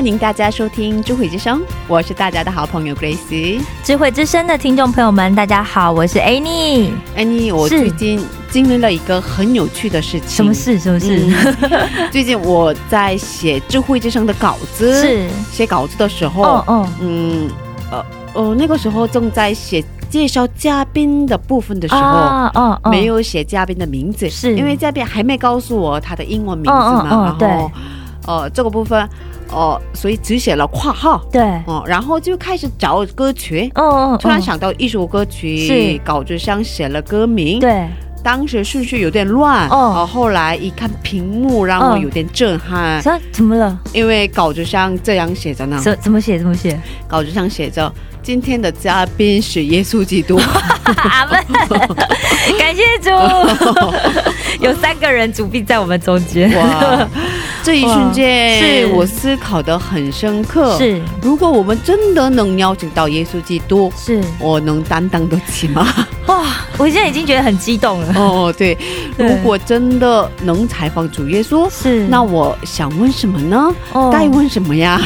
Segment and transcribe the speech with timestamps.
[0.00, 3.60] 欢迎大家收听智慧之声，我是大家的好朋友 Grace。
[3.84, 6.88] 智慧之声的听众朋友们，大家好，我是 Annie。
[7.14, 8.18] Annie，，我最近
[8.50, 10.30] 经历了一个很有趣的事情。
[10.30, 10.54] 什么？
[10.54, 10.78] 事？
[10.78, 11.22] 什么事？
[12.10, 17.50] 最近我在写智慧之声的稿子，是写稿子的时候，哦哦嗯，
[17.90, 22.00] 呃呃，那个时候正在写介绍嘉宾的部分的时候。
[22.00, 27.70] 啊哦哦，没有写嘉宾的名字，是因为嘉宾还没告诉我他的英文名字嘛，然后，
[28.26, 29.08] 呃，这个部分，
[29.50, 33.82] 哦、所以只写了括号，对，哦，然后就开始找歌曲，哦
[34.12, 37.88] 哦，突然哦想到一首歌曲，是稿子上写了歌名，，对，
[38.22, 40.02] 当时顺序有点乱，哦。
[40.02, 43.18] 哦，后来一看屏幕，让我嗯有点震撼，啥？
[43.32, 43.78] 怎么了？
[43.92, 46.38] 因为稿子上这样写着呢，怎怎么写？
[46.38, 46.78] 怎么写？
[47.08, 47.90] 稿子上写着
[48.22, 50.38] 今天的嘉宾是耶稣基督，
[50.84, 51.42] 阿门，
[52.58, 53.10] 感谢主，
[54.60, 57.08] 有三个人主币在我们中间，哇，
[57.62, 65.86] 这一瞬间是我思考的很深刻，是如果我们真的能邀请到耶稣基督，是，我能担当得起吗？
[66.26, 66.44] 哇，
[66.76, 68.76] 我现在已经觉得很激动了，哦，对，
[69.16, 73.74] 如果真的能采访主耶稣，是那我想问什么呢？
[73.92, 75.00] 哦该问什么呀？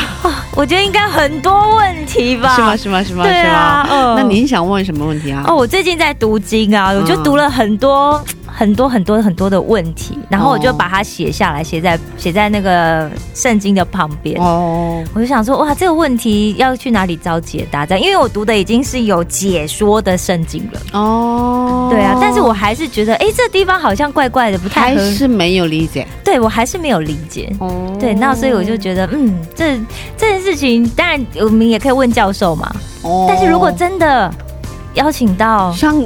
[0.56, 2.54] 我觉得应该很多问题吧？
[2.56, 2.76] 是吗？
[2.76, 3.03] 是吗？
[3.04, 3.24] 是吗？
[3.24, 5.44] 对啊，嗯那您想问什么问题啊？
[5.46, 8.22] 哦，我最近在读经啊，我就读了很多、
[8.56, 14.40] 很多很多很多的问题，然后我就把它写下来，写在写在那个圣经的旁边。
[14.40, 17.84] 哦，我就想说，哇，这个问题要去哪里找解答？
[17.84, 26.06] 这样，因为我读的已经是有解说的圣经了，哦，对啊，但是我还是觉得，哎，这地方好像怪怪的，不太还合，是没有理解。
[26.22, 27.52] 对我还是没有理解。
[27.58, 29.76] 哦对，那所以我就觉得，嗯，这
[30.16, 32.72] 这件事情，当然我们也可以问教授嘛，
[33.02, 34.32] 哦但是如果真的
[34.94, 36.00] 邀请到，像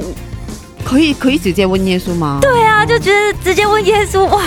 [0.83, 2.39] 可以可以直接问耶稣吗？
[2.41, 4.41] 对啊，就觉得直接问耶稣，哇，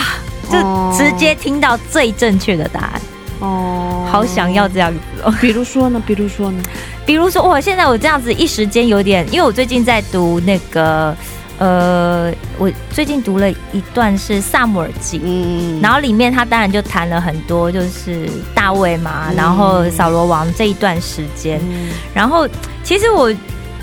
[0.50, 3.00] 就哦直接听到最正确的答案，
[3.40, 5.32] 哦，好想要这样子哦。
[5.40, 6.02] 比如说呢？
[6.06, 6.62] 比如说呢？
[7.04, 11.16] 比如说，哇，现在我这样子一时间有点，因为我最近在读那个，
[11.58, 15.18] 呃，我最近读了一段是《萨姆尔记》。
[15.24, 21.60] 嗯，然后里面他当然就谈了很多，就是大卫嘛，嗯然后扫罗王这一段时间。
[21.70, 22.48] 嗯然后
[22.84, 23.28] 其实我，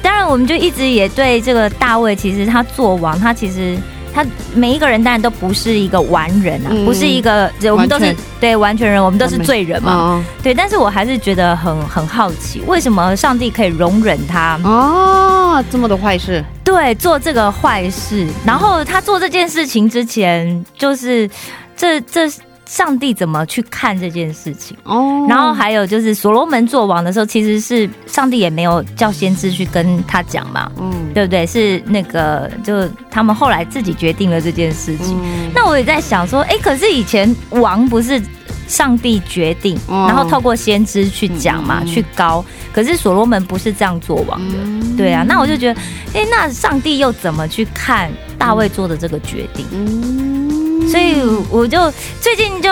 [0.02, 3.78] 当然我们就一直也对这个大卫，其实他做王，他其实
[4.14, 6.86] 他每一个人当然都不是一个完人啊，嗯。
[6.86, 9.94] 不是一个我们都是完对完全人，我们都是罪人嘛。
[9.94, 10.24] 哦。
[10.42, 14.60] 对，但是我还是觉得很很好奇，为什么上帝可以容忍他？
[14.64, 18.28] 哦，这么多坏事，对做这个坏事？
[18.46, 21.30] 然后他做这件事情之前，就是
[21.76, 22.30] 这这
[22.70, 24.78] 上帝怎么去看这件事情？
[24.84, 31.48] 哦，然后还有就是所罗门做王的时候，其实是上帝也没有叫先知去跟他讲嘛，嗯对不对？
[31.48, 35.20] 是那个就他们后来自己决定了这件事情。
[35.24, 38.22] 嗯那我也在想说，哎，可是以前王不是
[38.68, 42.46] 上帝决定，哦然后透过先知去讲嘛，去高。
[42.72, 45.26] 可是所罗门不是这样做王的，嗯对啊。
[45.28, 45.82] 那我就觉得，
[46.14, 49.66] 哎，那上帝又怎么去看大卫做的这个决定？
[49.72, 51.16] 嗯所以
[51.50, 52.70] 我就最近就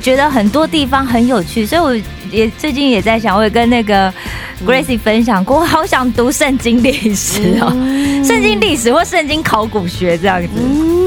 [0.00, 1.94] 觉得很多地方很有趣，所以我
[2.30, 4.12] 也最近也在想，我也跟那个
[4.66, 7.70] Gracie 分享过，我好想读圣经历史哦，
[8.24, 10.48] 圣经历史或圣经考古学这样子。
[10.56, 11.00] 嗯。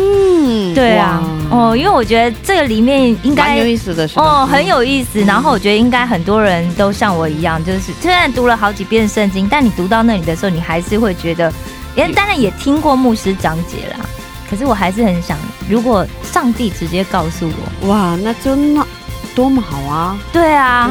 [0.74, 11.54] 对啊，哦，因为我觉得这个里面应蛮有该意思的哦很有意思，然后我觉得应该很多人都像我一样，就是虽然读了好几遍圣经，但你读到那里的时候，你还是会觉得，
[11.96, 14.06] 因为当然也听过牧师讲解啦，
[14.54, 15.36] 可是我还是很想，
[15.68, 17.50] 如果上帝直接告诉
[17.82, 18.86] 我，哇，那就那
[19.34, 20.16] 多么好啊！
[20.32, 20.88] 对啊。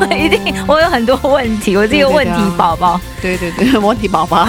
[0.00, 4.46] 嗯 一定，我有很多问题，我是一个问题宝宝对对对，问题宝宝，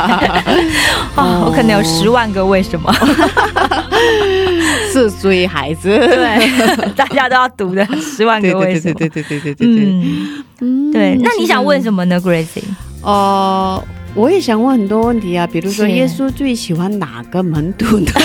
[1.16, 2.90] 哦，我可能有十万个为什么。
[4.90, 8.94] 四岁孩子，对，大家都要读的十万对个为什么。
[8.94, 9.94] 对对对对对对对对对，
[10.62, 11.18] 嗯，对。
[11.22, 12.64] 那你想问什么呢，Gracie？
[13.02, 13.84] 呃，
[14.14, 18.10] 我也想问很多问题啊，比如说耶稣最喜欢哪个门徒呢？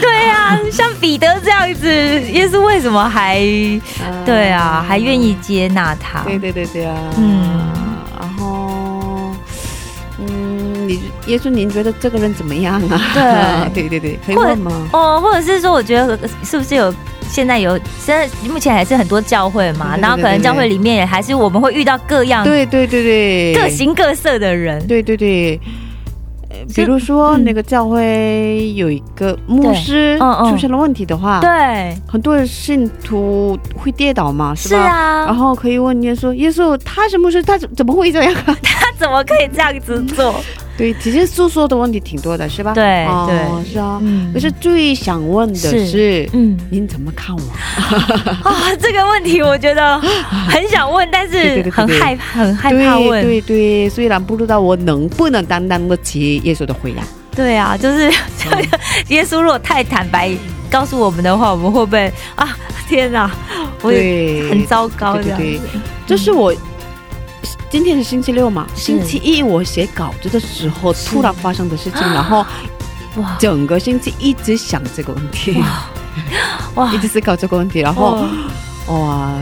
[0.00, 3.38] 对啊，像彼得这样子，耶稣为什么还
[4.24, 6.20] 对啊，还愿意接纳他？
[6.24, 9.32] 对对对对啊，嗯嗯，然后，
[10.18, 13.66] 嗯，你耶稣，您觉得这个人怎么样啊？
[13.72, 14.88] 对对对 对，可以问吗？
[14.92, 16.94] 哦，或者是说，我觉得是不是有
[17.28, 25.60] 现在有现在目前还是很多教会嘛，然后可能教会里面也还是我们会遇到各样对对对对，各形各色的人，对对对。
[26.48, 30.16] 呃比如说，嗯那个教会有一个牧师
[30.48, 34.82] 出现了问题的话，对，很多信徒会跌倒嘛，是是吧？
[34.82, 38.32] 啊然，后可以问耶稣，耶稣他是牧师，他怎怎么会这样？
[38.62, 40.32] 他怎么可以这样子做？
[40.76, 42.72] 对，其实诉说的问题挺多的，是吧？
[42.74, 43.98] 对哦对是啊。
[44.02, 47.42] 嗯可是最想问的是是，嗯您怎么看我？
[48.48, 53.22] 啊， 这个问题我觉得很想问，但是很害怕，很害怕问。
[53.22, 57.02] 对对对，虽然不知道我能不能担当得起耶稣的回答。
[57.36, 58.10] 对啊，就是
[59.08, 60.30] 耶稣如果太坦白
[60.70, 62.56] 告诉我们的话，我们会不会啊？
[62.88, 63.30] 天哪，
[63.80, 65.66] 我也，很糟糕这样对对对子。
[66.06, 66.54] 这是我
[67.74, 72.46] 今天是星期六嘛，星期一我写稿子的时候突然发生的事情，然后
[73.16, 73.36] 哇。
[73.36, 75.60] 整个星期一直想这个问题，
[76.76, 76.88] 哇。
[76.94, 78.24] 一直思考这个问题，然后
[78.86, 79.34] 哦哇。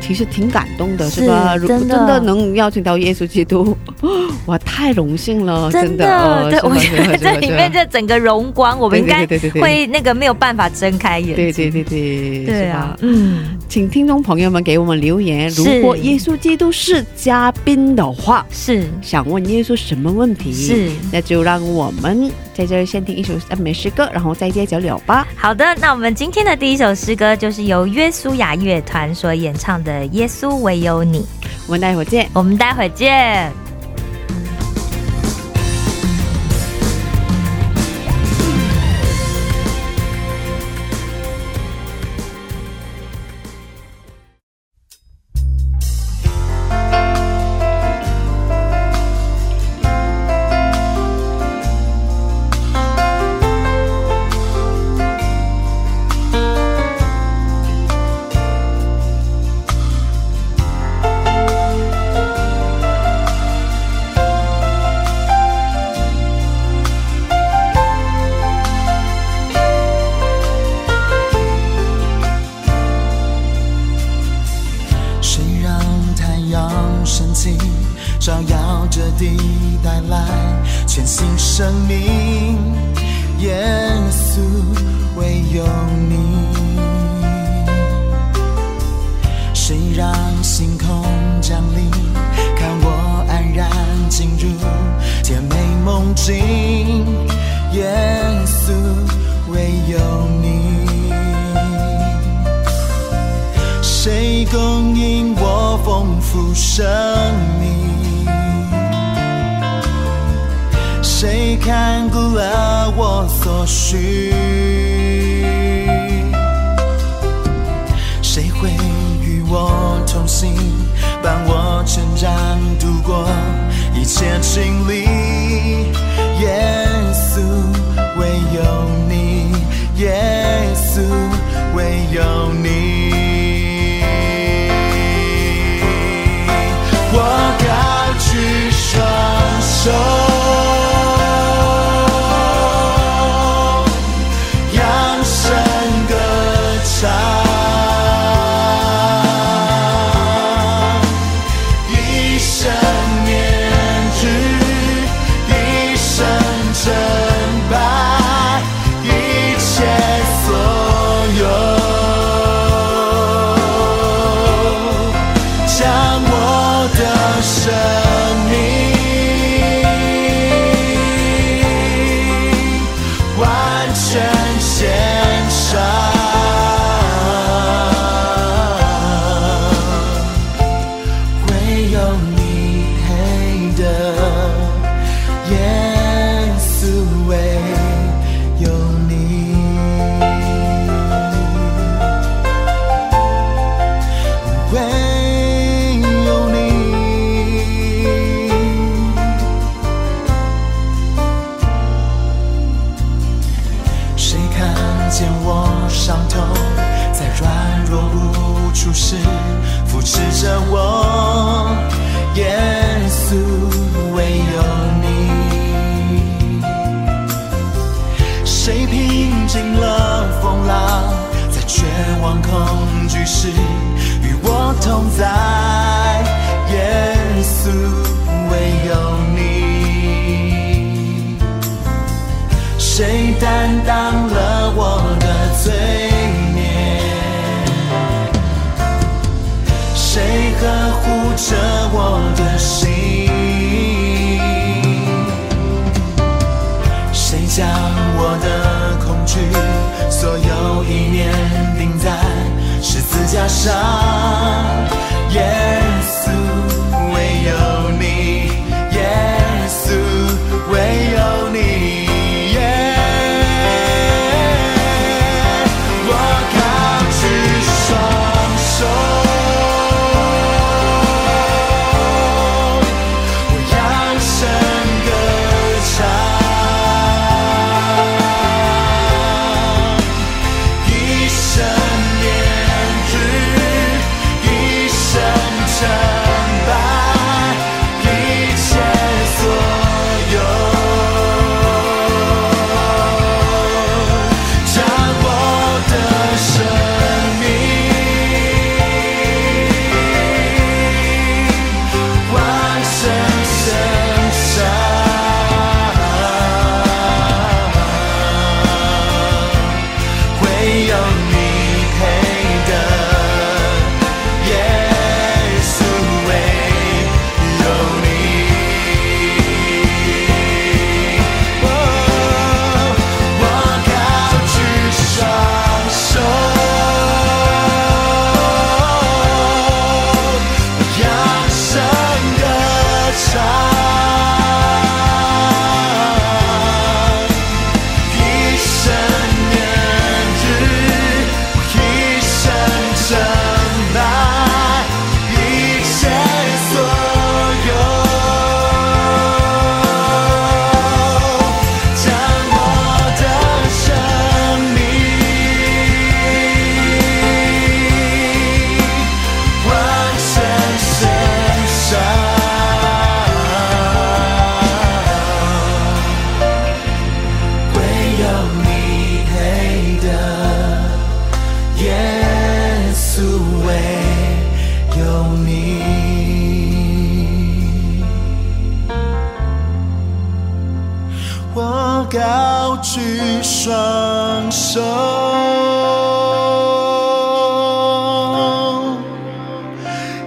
[0.00, 1.56] 其实挺感动的，是是吧？
[1.56, 3.76] 如真的真的能邀请到耶稣基督，
[4.46, 6.04] 哇，太荣幸了，真的。
[6.06, 11.70] 的，对我觉得是吧是吧这里面这整个荣光，我们应该对对对对对会那个没有办法睁开眼对睛。
[11.70, 20.52] 对对对，是吧对啊，嗯，请听众朋友们给我们留言，如果耶稣基督是嘉宾的话，是想问耶稣什么问题？
[20.52, 20.90] 是。
[21.12, 25.28] 那就让我们在这儿先听一首赞美诗歌，然后再接着聊吧。
[25.36, 31.20] 好的，那我们今天的第一首诗歌就是由约书亚乐团所演唱的《耶稣唯有你》，
[31.66, 32.26] 我们待会儿见。
[32.32, 33.65] 我们待会儿见。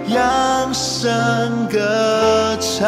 [0.10, 2.88] 扬声歌唱，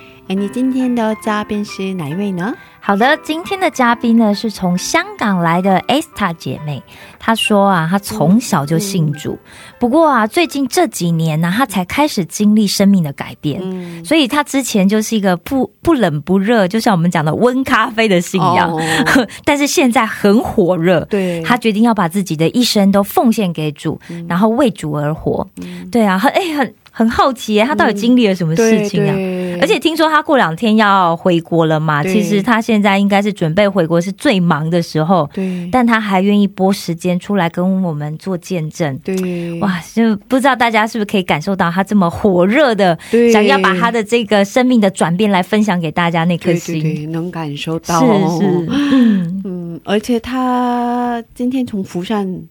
[0.31, 2.53] 哎，你今天的嘉宾是哪一位呢？
[2.79, 6.81] 好的，今天的嘉宾呢是从香港来的 Esther 姐妹。
[7.19, 9.37] 她说啊，她从小就信主，
[9.77, 13.59] 不过啊，最近这几年呢、她才开始经历生命的改变。
[13.61, 18.81] 嗯，所以她之前就是一个不不冷不热，就像我们讲的温咖啡的信仰，哦
[19.43, 21.01] 但是现在很火热。
[21.09, 25.45] 对，她决定要把自己的一生都奉献给主，然后为主而活。
[25.91, 29.15] 对啊，很哎、很很好奇耶，她到底经历了什么事情啊？
[29.61, 38.97] 而且听说他过两天要回国了嘛，其实他现在应该是准备回国是最忙的时候，对，但他还愿意拨时间出来跟我们做见证。
[39.03, 47.11] 对，哇，就不知道大家是不是可以感受到他这么火热的，对，想要把他的这个生命的转变来分享给大家那颗对心。
[47.11, 48.07] 能感受到，是
[48.39, 52.41] 是，嗯，嗯，而且他今天从福山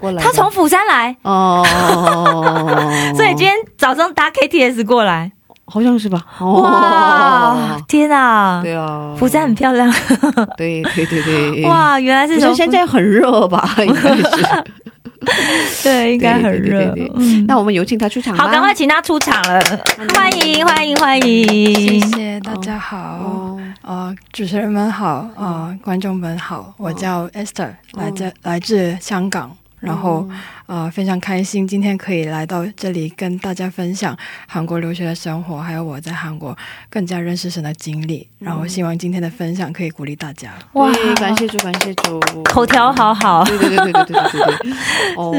[0.00, 1.64] 过来的，他从釜山来，哦，
[3.16, 5.32] 所以今天早上搭 KTS 过来。
[5.66, 6.20] 好像是吧？
[6.40, 8.60] 哇， 天啊！
[8.62, 9.90] 对啊，釜山很漂亮。
[10.58, 13.66] 对对对对，， 哇，原来是现在很热吧？
[13.78, 14.64] 应该是。
[15.82, 17.12] 对，应该很热对对。
[17.16, 19.58] 嗯，那我们有请他出场好，赶快请他出场了，
[20.14, 22.00] 欢迎欢迎欢谢迎。
[22.10, 30.26] 谢谢大家好，哦，呃，主持人们好，呃，观众们好，我叫 Esther，来自来自香港，然后
[30.66, 34.16] 呃非常开心今天可以来到这里跟大家分享
[34.48, 36.56] 韩国留学的生活，还有我在韩国
[36.88, 40.52] 更加认识神的经历，然后希望今天的分享可以鼓励大家。
[40.72, 43.44] 哇，感谢主，感谢主，口条好好。
[43.44, 44.72] 对对对对对对对对对。
[45.16, 45.32] 哦，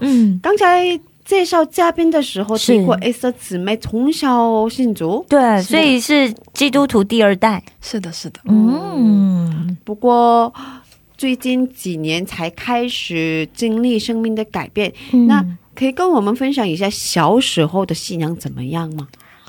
[0.00, 7.62] 嗯，刚才介绍嘉宾的时候是提过 S 的姊妹从小信主，对，所以是基督徒第二代。
[7.80, 10.52] 是的，是的，嗯，不过
[11.20, 14.90] 最近几年才开始经历生命的改变。
[15.28, 19.06] 那可以跟我们分享一下小时候的信仰怎么样吗？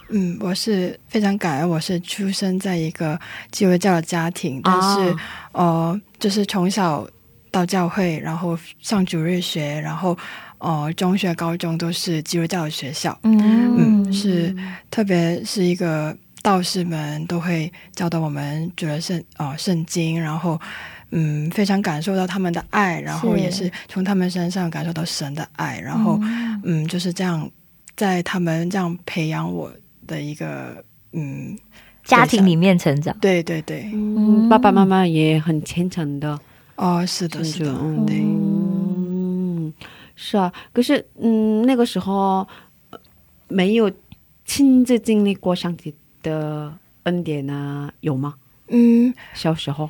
[0.09, 3.17] 嗯，我是非常感恩，我是出生在一个
[3.51, 5.17] 基督教的家庭，但是、啊
[5.53, 7.07] 呃，就是从小
[7.49, 10.17] 到教会，然后上主日学，然后
[10.57, 14.53] 呃，中学、高中都是基督教的学校，嗯嗯，是
[14.89, 20.59] 特别是一个道士们都会教导我们主的圣呃圣经，然后
[21.11, 26.19] 嗯，非常感受到他们的爱，然后也是从他们身上感受到神的爱，然后
[26.63, 27.49] 嗯就是这样，
[27.95, 29.71] 在他们这样培养我
[30.07, 31.57] 的一个嗯，
[32.03, 33.15] 家庭里面成长。
[33.19, 36.39] 对对对，嗯，爸爸妈妈也很虔诚的，
[36.75, 38.21] 哦，是的，是的，嗯对。
[38.23, 39.73] 嗯，
[40.15, 40.51] 是啊。
[40.71, 42.47] 可是，嗯，那个时候
[42.89, 42.99] 呃
[43.49, 43.91] 没有
[44.45, 48.35] 亲自经历过上帝的恩典啊，有吗？
[48.69, 49.89] 嗯，小时候，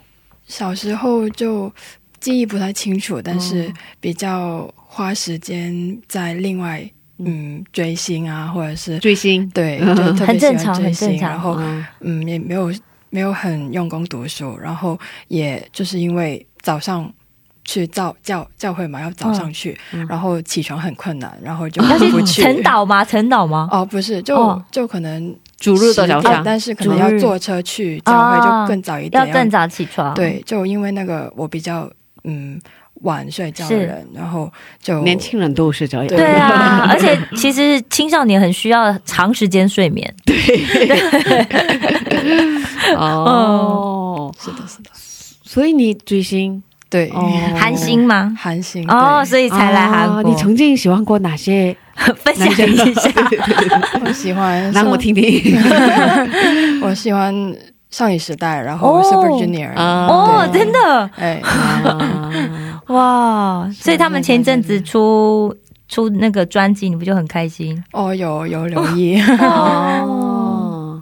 [0.52, 1.72] 小时候就
[2.20, 6.88] 记忆不太清楚，但是哦比较花时间在另外
[7.18, 12.74] 嗯追星啊，或者是追星，对， 就特别喜很正常欢追星，很正常然后嗯嗯也没有
[13.10, 17.12] 没有很用功读书，然后也就是因为早上。
[17.64, 22.24] 去教教教会嘛，要早上去，嗯然后起床很困难，然后就去。
[22.26, 23.06] 去晨祷吗？
[23.06, 23.70] 晨祷吗？
[23.72, 31.89] 哦，不是，就、哦就可能主日的早10点上，但是可能要坐车去教会，啊就更早一点，要更早起床。，对，就因为那个我比较
[32.24, 32.60] 嗯
[33.04, 33.82] 晚睡觉的是。
[33.82, 36.06] 人，然后就年轻人都是这样。
[36.08, 40.13] 对对啊， 而且其实青少年很需要长时间睡眠。
[40.26, 40.36] 对。
[42.97, 44.89] 哦，是的，是的，
[45.43, 47.25] 所以你追星对，哦，
[47.58, 48.36] 韩星吗？
[48.38, 50.17] 韩星哦，所以才来韩国。
[50.17, 51.75] 啊你曾经喜欢过哪些？
[52.17, 53.12] 分享一下。
[54.06, 55.58] 我喜欢 让我听听。
[56.82, 57.34] 我喜欢
[57.89, 59.04] 少女时代，然后哦。
[59.04, 61.10] Super Junior 啊哦，真的？
[61.17, 63.69] 哎，啊哇！
[63.73, 65.56] 所以他们前阵子出
[65.88, 67.82] 出那个专辑，你不就很开心？
[67.93, 71.01] 哦，有有留意，哦，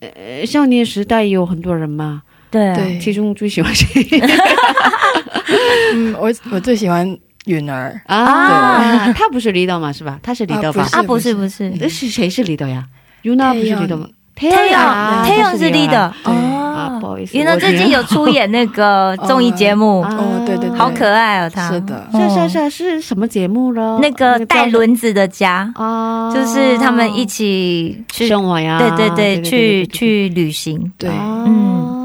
[0.00, 2.74] 呃，少年时代有很多人嘛，对。
[2.74, 3.86] 对其中最喜欢谁？
[5.94, 7.06] 嗯，我我最喜欢
[7.46, 9.12] 允儿，啊？
[9.12, 10.18] 他不是 leader 嘛，是吧？
[10.22, 10.82] 他是 leader 吧？
[10.92, 10.98] 啊？
[10.98, 11.72] 啊，不是不是。
[11.80, 12.08] 那是。
[12.08, 12.84] 谁是 leader 呀
[13.22, 16.34] ？Yuna 不是 leader 吗？Taeyong Taeyong 是 leader 对。
[16.34, 20.14] 啊，不哦好意，思，原来最近有出演那个 综艺节目，啊。
[20.18, 20.76] 哦对对对。
[20.78, 21.70] 好可爱哦，他。
[21.70, 22.06] 是的。
[22.12, 23.98] 是是是是什么节目呢？
[24.02, 31.95] 那个带轮子的家，哦，就是他们一起去，生活呀，对对对，对去去旅行，对，嗯。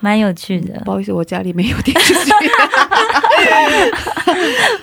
[0.00, 0.92] 蛮有趣的不。
[0.92, 2.30] 好意思，我家里没有电视机。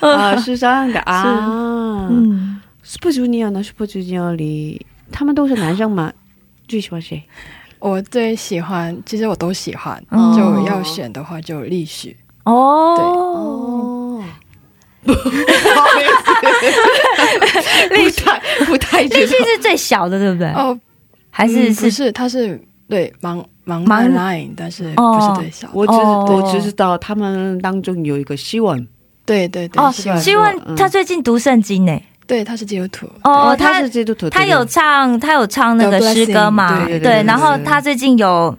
[0.00, 2.06] 啊，是这样的啊。
[2.10, 6.12] 嗯，Super Junior 呢？Super Junior 里他们都是男生嘛？
[6.68, 7.22] 最喜欢谁？
[7.78, 14.24] 我最喜欢，其实我都喜欢，哦就要选的话就历史，哦，哦，
[15.04, 15.18] 不好
[16.00, 16.32] 意思，
[17.94, 19.26] 不太不太立知道。
[19.26, 20.48] 旭是最小的，对不对？
[20.52, 20.76] 哦，
[21.30, 24.08] 还是是嗯不是，他是对忙忙忙。
[24.08, 25.18] line 但是哦。
[25.18, 26.26] 不是对小的，我只哦。
[26.28, 28.78] 我只知道他们当中有一个希望，
[29.24, 31.98] 对对对，哦，是吧希望他最近读圣经呢。
[32.26, 36.84] 对他是基督徒，哦，他他是基督徒，他有唱，他有唱那个诗歌嘛？
[36.84, 37.20] 对对对。
[37.20, 38.56] 对然后他最近有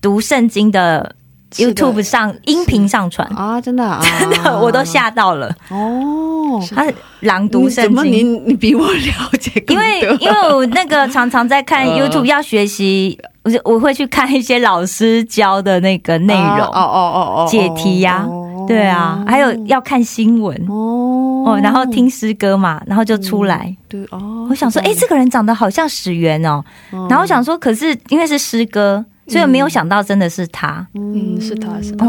[0.00, 1.14] 读圣经的
[1.56, 5.54] YouTube 上音频上传，啊，真的啊， 真的我都吓到了。
[5.68, 6.60] 哦。
[6.74, 6.84] 他
[7.20, 9.80] 朗读你怎么你圣经，你比我了解更因？
[9.80, 18.24] 为因为我那个常常在看呃 YouTube 要学习，我就我会去看一些老师教的那个内容，啊哦哦哦哦，解题呀。
[18.28, 18.66] 哦。
[18.68, 20.56] 对啊，还有要看新闻。
[20.68, 21.44] 哦。
[21.46, 23.74] 哦，然后听诗歌嘛，然后就出来。
[23.88, 26.62] 对哦，我想说，哎、这个人长得好像史源哦，
[27.08, 30.86] 然后我想说，可是因为是诗歌，所以我没有想到真的是他。
[30.94, 32.06] 嗯，是他是他，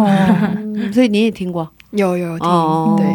[0.91, 1.69] 所以你也听过？
[1.91, 3.05] 有有听，哦，对，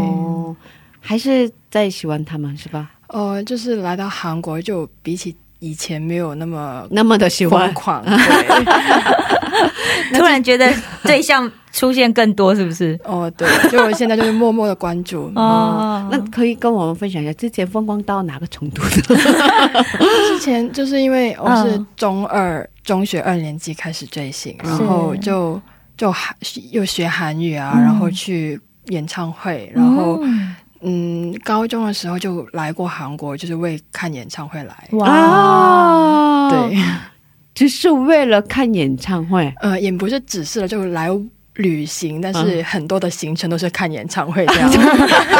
[1.01, 2.90] 还是在喜欢他们是吧？
[3.09, 7.73] 呃，就是来到韩国就比起以前没有那么那么的喜欢。
[7.73, 8.12] 狂，对，
[10.19, 10.71] 突然觉得
[11.05, 12.99] 对象出现更多，是不是？
[13.05, 18.90] 哦对，就我现在就是默默的关注，哦，那可以跟我们分享一下之前风光到哪个程度呢？
[20.29, 25.61] 之前就是因为我是嗯中二、中学二年级开始追星，然后就
[25.96, 26.35] 就韩
[26.70, 30.57] 又学韩语啊，嗯然后去演唱会，然后嗯。
[30.83, 34.88] 嗯，高中的时候就来过韩国，就是为看演唱会来。
[34.92, 36.77] 哇，啊，对，，
[37.55, 39.53] 只是为了看演唱会。
[39.62, 41.09] 呃，也不是只是了，就来
[41.55, 42.44] 旅行，但嗯。
[42.46, 44.70] 是很多的行程都是看演唱会这 样。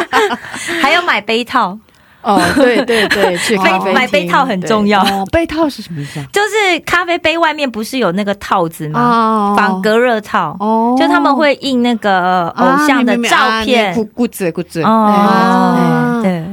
[0.83, 1.79] 还要买杯套，
[2.27, 4.87] 哦，对对对， 去咖啡厅买杯套很重。
[4.87, 5.01] 要。
[5.03, 6.27] 哦，杯套是什么意思啊？
[6.33, 9.01] 就是咖啡杯外面不是有那个套子吗？
[9.01, 13.95] 哦仿隔热套，哦就他们会印那个偶像的照片。
[13.95, 14.83] 骨骨子骨子。
[14.83, 16.45] 哦啊，对，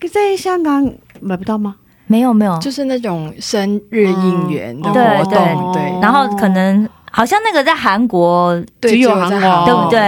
[0.00, 1.76] 可在香港买不到吗？
[2.08, 10.00] 没有没有，就是那种生日应援的嗯活动，对对然后可能好像那个在韩国对，只有韩国对不对？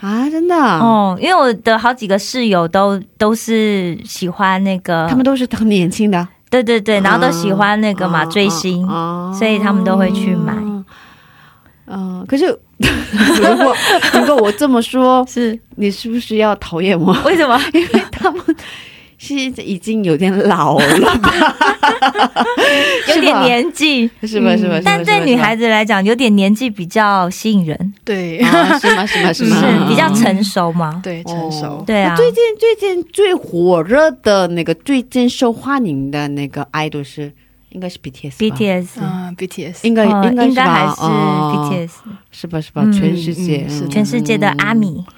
[0.00, 9.32] 啊，真的，哦，因为我的好几个室友都都是喜欢那个，他们都是很年轻的，对对对，然后都喜欢那个嘛、啊追星，啊。
[9.32, 10.54] 所以他们都会去买。
[11.88, 12.46] 嗯、可是
[12.82, 13.76] 如果
[14.14, 15.58] 如果我这么说，是。
[15.78, 17.14] 你是不是要讨厌我？
[17.26, 17.60] 为什么？
[17.74, 18.42] 因为他们
[19.18, 21.56] 是已经有点老了吧，
[23.14, 24.56] 有点年纪，是吧？
[24.56, 24.80] 是吧？
[24.84, 29.06] 但对女孩子子来讲，有点年纪比较吸引人，对啊，是吗？
[29.06, 29.32] 是吗？
[29.32, 29.56] 是吗？
[29.60, 31.00] 是比较成熟吗。
[31.02, 31.84] 对成熟哦。
[31.86, 37.32] 对啊，最近最近最火热的那个最近受欢迎的那个 idol 是
[37.70, 41.90] 应该是 BTS 吧 BTS，嗯，BTS 应该呃应该应该还是哦 BTS，
[42.30, 42.60] 是吧？
[42.60, 42.82] 是吧？
[42.84, 45.04] 嗯全世界嗯是全世界的阿米。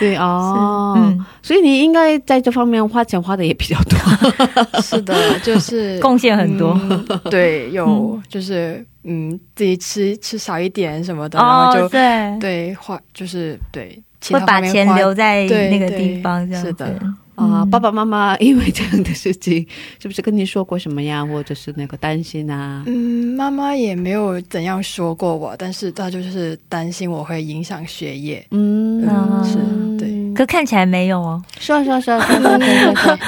[0.00, 3.98] 对哦，嗯，所以你应该在这方面花钱花的也比较多。
[4.82, 6.72] 是的，就是 贡献很多。
[6.82, 17.00] 嗯对， 有就是嗯，自己吃吃少一点什么的，然后哦，就对，对花就是对，其会他把钱留在那个地方，这样子是的。
[17.40, 19.66] 啊、嗯爸爸妈妈因为这样的事情，
[20.00, 21.24] 是不是跟你说过什么呀？
[21.24, 22.82] 或者是那个担心啊？
[22.86, 28.44] 嗯，妈妈也没有怎样说过我，但是她就是担心我会影响学业。
[28.50, 29.58] 嗯，嗯是
[29.98, 31.42] 对可看起来没有哦。
[31.58, 32.20] 是啊是啊是啊。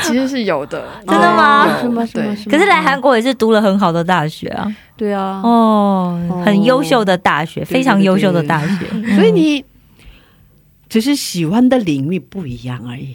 [0.03, 2.07] 其实是有的，真的吗有是吗？
[2.07, 2.25] 是吗？
[2.25, 8.87] 对，是吗可是来韩国也是读了很好的大学啊，对啊，哦，很优秀的大学，非常优秀的大学。
[9.17, 9.65] 所以你
[10.89, 13.15] 只是喜欢的领域不一样而已，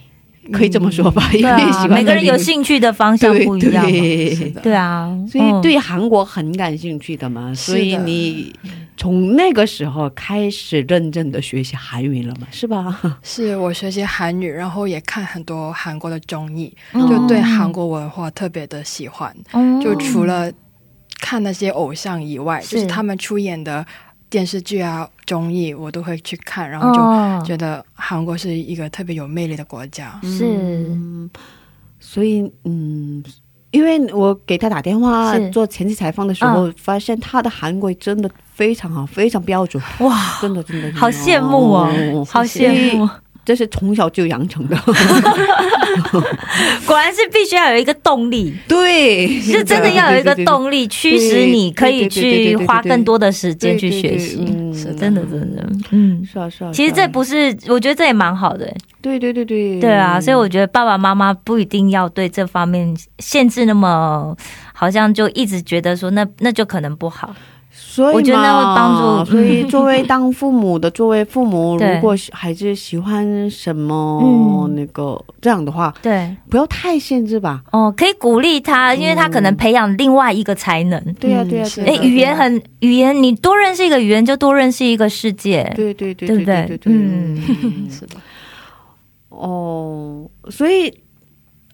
[0.52, 1.30] 可以这么说吧？
[1.34, 3.90] 因为喜欢的每个人有兴趣的方向不一样嘛。
[3.90, 8.54] 对对是的，对啊，所以嗯对韩国很感兴趣的嘛，所以你
[8.96, 13.00] 从那个时候开始认真的学习韩语了嘛，是吧？
[13.24, 19.36] 是我学习韩语，然后也看很多韩国的综艺，嗯就对韩国文化特别的喜欢。
[19.54, 20.52] 哦就除了
[21.20, 23.86] 看那些偶像以外，就是他们出演的
[24.30, 30.20] 电视剧啊、综艺，我都会去看，然后就哦觉得韩国是一个特别有魅力的国家。
[30.24, 31.30] 是嗯，
[32.00, 33.24] 所以嗯。
[33.72, 43.08] 因为我给他打电话是做前期采访的时候，发现他的韩国真的非常好，非常标准，哇，真的真的真的好羡慕哦，好羡慕。
[43.48, 44.76] 这是从小就养成的。
[46.86, 54.46] 果然是必须要有一个动力， 对，是真的要有一个动力驱使你可以去花更多的时间去学习。
[54.46, 56.28] 嗯，是真的，真的，嗯。
[56.30, 56.72] 是啊是啊。
[56.74, 64.36] 其实这不是，我觉得这也蛮好的、欸对对对对对啊，所以我觉得爸爸妈妈不一定要对这方面限制那么，
[64.74, 67.34] 好像就一直觉得说那那就可能不好。
[67.80, 74.58] 所以我觉得那会帮助 所以作为当父母的，作为父母，如果孩子喜欢什么嗯。
[74.76, 77.64] 那个这样的话，对，不要太限制吧。
[77.72, 81.02] 哦，可以鼓励他，因为他可能培养另外一个才能。
[81.20, 85.64] 对呀对呀哎，语言很语言，你多认识一个语言，就多认识一个世界。
[85.76, 86.66] 对对对对不对？
[86.68, 87.90] 对对对，嗯嗯。
[87.90, 88.16] 是的，
[89.30, 90.94] 哦，所以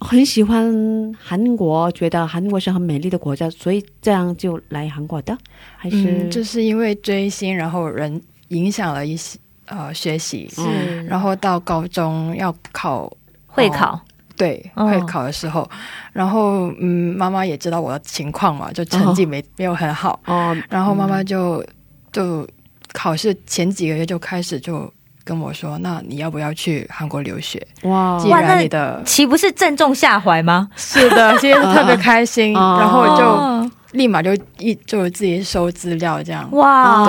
[0.03, 0.71] 很喜欢
[1.17, 5.35] 韩国，觉得韩国是很美丽的国家，所以这样就来韩国的，
[5.77, 11.05] 还是、嗯，就是因为追星，然后人影响了一些呃学习，嗯。
[11.05, 13.11] 然后到高中要考
[13.47, 13.99] 会考，
[14.35, 14.87] 对哦。
[14.87, 15.69] 会考的时候，
[16.11, 21.65] 然后嗯，妈妈也知道我的情况嘛，就成绩没、没有很好，哦，然后妈妈就
[22.11, 22.47] 就
[22.91, 24.91] 考试前几个月就开始就
[25.25, 27.65] 跟我说，那你要不要去韩国留学？
[27.83, 30.67] 哇既然你的岂不是正中下怀吗？
[30.75, 36.47] 是的， 今天特别开心，哦然后就哦立马就一就自己收资料这样。
[36.51, 37.05] 哇，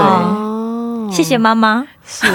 [1.08, 1.86] 对谢谢妈妈。
[2.06, 2.26] 是，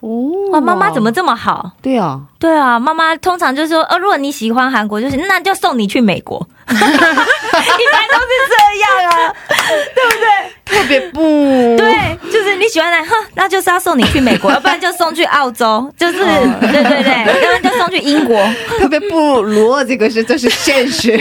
[0.00, 0.10] 哦
[0.52, 1.70] 哇，妈妈怎么这么好？
[1.80, 2.20] 对啊？
[2.38, 9.32] 对啊，妈妈通常就说，呃，如果你喜欢韩国，就是那就送你去美国， 一般都是这样啊。
[9.94, 10.28] 对不对
[10.64, 18.44] 特别不对，就是你喜欢来，哼，那就是要送你去美国， 要不然就送去澳洲，就是对对对，要不然就送去英国。
[18.78, 21.12] 特别不如这个是这是现实。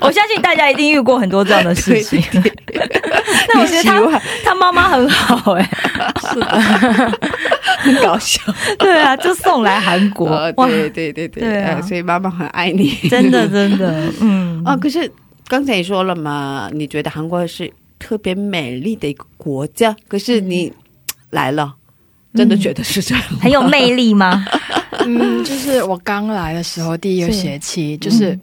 [0.00, 2.22] 我相信大家一定遇过很多这样的事情。
[3.54, 5.70] 那我觉得他他妈妈很好哎、
[7.78, 8.40] 很搞笑。
[8.78, 12.94] 对啊，就送来韩国，对对对对，所以妈妈很爱你。
[13.10, 14.21] 真的真的，嗯
[14.64, 15.10] 啊，可是
[15.48, 20.72] 刚才也说了嘛，你觉得韩国是特别美丽的一个国家，可是你
[21.30, 21.74] 来了，
[22.34, 23.38] 真的觉得是这样吗？
[23.42, 24.44] 很有魅力吗？
[25.04, 28.38] 嗯，就是我刚来的时候第一个学期，就是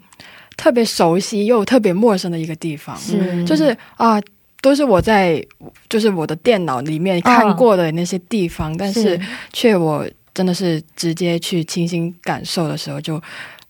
[0.58, 4.22] 特别熟悉又特别陌生的一个地方，是就是啊。
[4.62, 5.42] 都是我在，
[5.88, 9.18] 就是我的电脑里面看过的那些地方，但是
[9.54, 13.24] 却我真的是直接去亲身感受的时候，就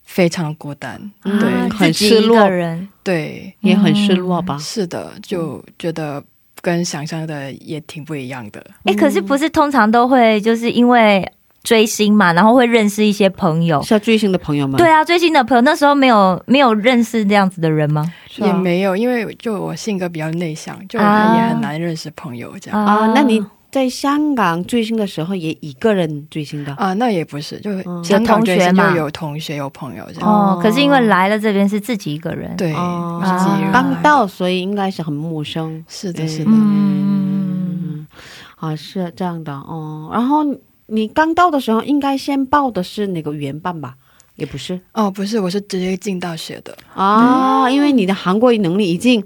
[0.10, 1.00] 非常孤单。
[1.24, 4.58] 嗯对啊很失落个人，对，也很失落吧？
[4.58, 6.22] 是的，就觉得
[6.62, 8.66] 跟想象的也挺不一样的。
[8.86, 11.32] 哎、可是不是通常都会就是因为
[11.64, 13.82] 追星嘛，然后会认识一些朋友。
[13.84, 18.02] 是要追星的朋友吗，对啊，追星的朋友那时候没有没有认识这样子的人吗？
[18.42, 22.86] 啊也没有，因为就我性格比较内向，就啊也很难认识朋友这样。
[22.86, 23.12] 啊。
[23.14, 26.74] 那你在香港追星的时候也一个人追星的？
[26.74, 30.30] 啊，那也不是，就嗯香港追有同学嘛星就有同学有朋友这样。
[30.30, 35.86] 哦哦，可是因为来了这边是自己一个人，，对，哦是自己一个人刚到，所以应该是很陌生。
[35.88, 36.52] 是的，嗯是的。
[36.52, 38.08] 嗯，
[38.56, 40.10] 啊，是这样的哦。
[40.12, 40.44] 然后
[40.88, 43.96] 你刚到的时候，应该先报的是那个原办吧？
[44.36, 46.76] 也不是哦，不是，我是直接进大学的。
[46.96, 49.22] 啊，因为你的韩国语能力已经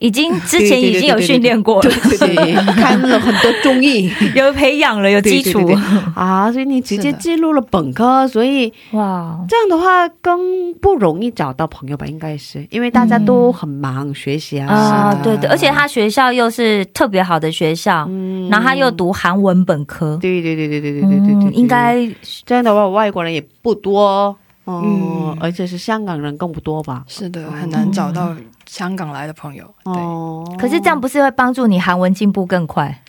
[0.00, 4.10] 已经之前已经有训练过了，对对对， 看了很多综艺。
[4.34, 5.82] 有培养了，有基础对对对。
[6.14, 9.38] 啊，所以你直接进入了本科，所以哇。
[9.48, 12.06] 这样的话更不容易找到朋友吧？
[12.06, 14.66] 应该是因为大家都很忙学习啊。
[14.72, 15.36] 啊，是的。
[15.36, 18.48] 对对，而且他学校又是特别好的学校，嗯。
[18.48, 22.08] 然后他又读韩文本科，对对对对对对对对对嗯，应该
[22.46, 24.34] 这样的话，外国人也不多，
[24.66, 27.04] 嗯嗯，而且是香港人更不多吧？
[27.06, 28.34] 是的，很难找到
[28.70, 29.64] 香港来的朋友。
[29.84, 33.02] 对，哦，可是这样不是会帮助你韩文进步更快？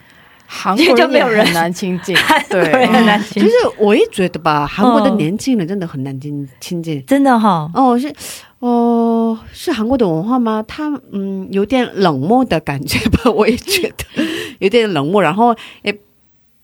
[0.47, 2.15] 韩国就没有人难亲近。
[2.49, 3.43] 对，对，很难亲近。
[3.43, 7.05] 就是我也觉得吧，韩国的嗯年轻人真的很难亲亲近。
[7.05, 8.11] 真的哈，哦，是，
[8.57, 10.65] 哦，是韩国的文化吗？
[10.67, 14.23] 他嗯，有点冷漠的感觉吧， 我也觉得
[14.57, 15.95] 有点冷漠，然后也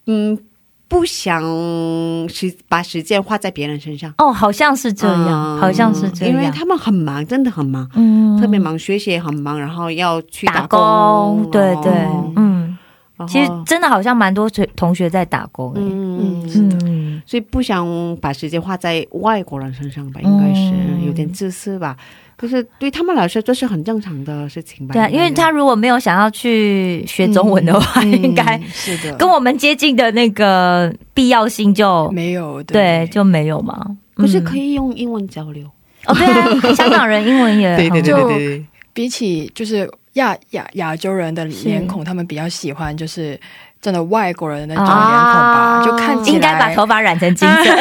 [0.08, 0.38] 嗯，
[0.88, 1.42] 不想
[2.30, 8.40] 时把时间花在别人身上，哦，好像是这样，嗯好像是这样，因为他们很忙，真的很忙，嗯。
[8.40, 10.80] 特别忙，学习也很忙，然后要去打工，
[11.42, 12.78] 工，对对哦，嗯，
[13.28, 16.78] 其实真的好像蛮多同同学在打工诶，嗯嗯，是的。
[16.86, 17.86] 嗯，所以不想
[18.22, 21.98] 把时间花在外国人身上吧，应该是、嗯有点自私吧。
[22.38, 24.94] 可是对他们来说，这是很正常的事情吧？
[24.94, 33.98] 对啊，因为他如果没有想要去学中文的话，嗯应该是的，跟我们接近的那个必要性就没有对就没有嘛。
[34.14, 35.68] 可是可以以用英文交流。
[36.06, 43.40] 哦，对啊， 香港人英文也对对对对，比起就是亚亚亚洲人的脸孔，他们比较喜欢就是
[43.88, 47.64] 真的外国人的那种脸孔吧，啊就看起来应该把头发染成金色。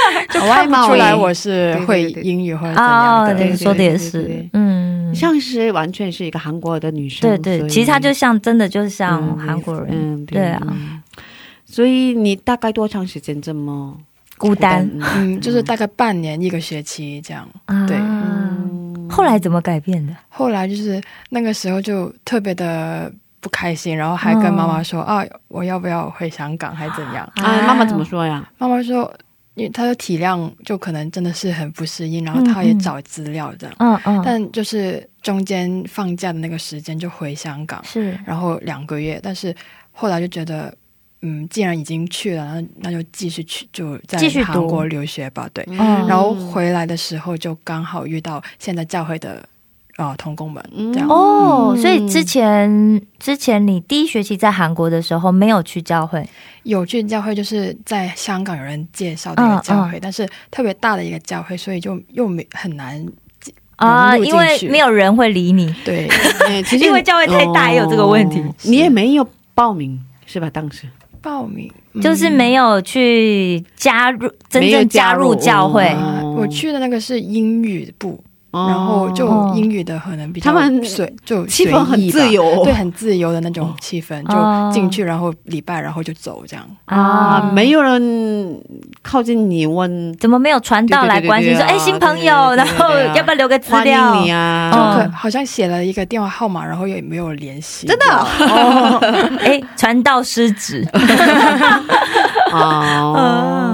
[0.32, 3.34] 就看不出来我是会英语或者怎样哦，的。
[3.34, 7.28] 对，对说的也是，嗯，像是完全是一个韩国的女生。
[7.28, 10.62] 对对，其实她就像真的就像嗯韩国人，嗯，对啊。
[10.66, 11.02] 嗯
[11.66, 13.94] 所以你大概多长时间这么
[14.38, 14.88] 孤单？
[15.16, 17.46] 嗯，就是大概半年一个学期这样。
[17.86, 17.98] 对
[19.10, 20.14] 后来怎么改变的？
[20.30, 23.12] 后来就是那个时候就特别的
[23.44, 27.30] 不开心，然后还跟妈妈说、啊，我要不要回香港，还怎样？
[27.36, 28.42] 啊，妈妈怎么说呀？
[28.56, 29.12] 妈妈说，
[29.52, 33.76] 因为她就体谅，就可能真的是很不适应，然后她也找资料这样。
[33.80, 39.54] 嗯嗯，但就是中间放假的那个时间就回香港，是然后两个月，但是
[39.92, 40.74] 后来就觉得
[41.20, 45.46] 嗯，既然已经去了，那那就继续去，就在韩国留学吧。
[45.52, 49.46] 对，嗯然后回来的时候就刚好遇到现在教会的
[49.96, 51.08] 呃同工们，这样。
[51.08, 51.80] 哦，嗯。
[51.80, 56.28] 所以之前之前你第一学期在韩国的时候没有去教会，
[56.64, 63.04] 有去教会就是在香港有人介绍的一个教会，但是特别大的一个教会，所以就又没很难
[63.76, 66.08] 啊，因为没有人会理你，对。
[66.46, 68.40] 哎其实因为教会太大也有这个问题。
[68.40, 70.48] 哦你也没有报名是吧？
[70.50, 70.86] 当时？
[71.20, 75.90] 报名就是没有去加入真正加入教会。
[76.36, 78.22] 我去的那个是英语部，
[78.54, 82.62] 哦然后就英语的可能比较他们随就气氛很自由。
[82.64, 84.70] 对，很自由的那种气氛，哦。
[84.70, 86.64] 就进去然后礼拜然后就走这样。
[86.86, 88.60] 啊，没有人
[89.02, 90.14] 靠近你问。
[90.18, 94.14] 怎么没有传道来关心说，哎，新朋友，然后要不要留个资欢料？
[94.16, 94.70] 迎你啊？
[94.72, 98.98] 就哦可好像写了一个电话号码，然后也没有联系，真的哦，
[99.42, 100.86] 哎，传道失职，
[102.52, 103.73] 哦，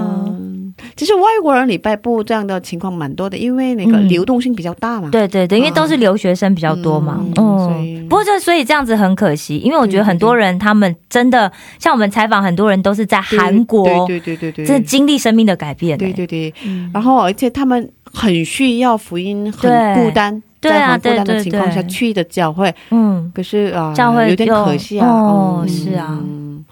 [1.01, 4.07] 其实外国人礼拜部这样的情况蛮多的，因为那个嗯。
[4.07, 5.09] 流动性比较大嘛。
[5.09, 7.99] 对对对，因为都是留学生比较多嘛，嗯嗯，所以。
[8.07, 16.91] 不过这所以这样子很可惜，因为我觉得很多人他们真的像我们采访很多人都是在对韩国，对对对对对，真的经历生命的改变、欸，对对对，嗯。
[16.93, 20.71] 然后而且他们很需要福音，很对孤单，对。
[20.71, 25.07] 啊在很孤单对对的情况下去的教会，嗯，可是啊，教会有点可惜啊。
[25.07, 25.67] 哦嗯。
[25.67, 26.19] 是啊。
[26.21, 26.63] 嗯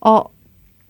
[0.00, 0.30] 哦，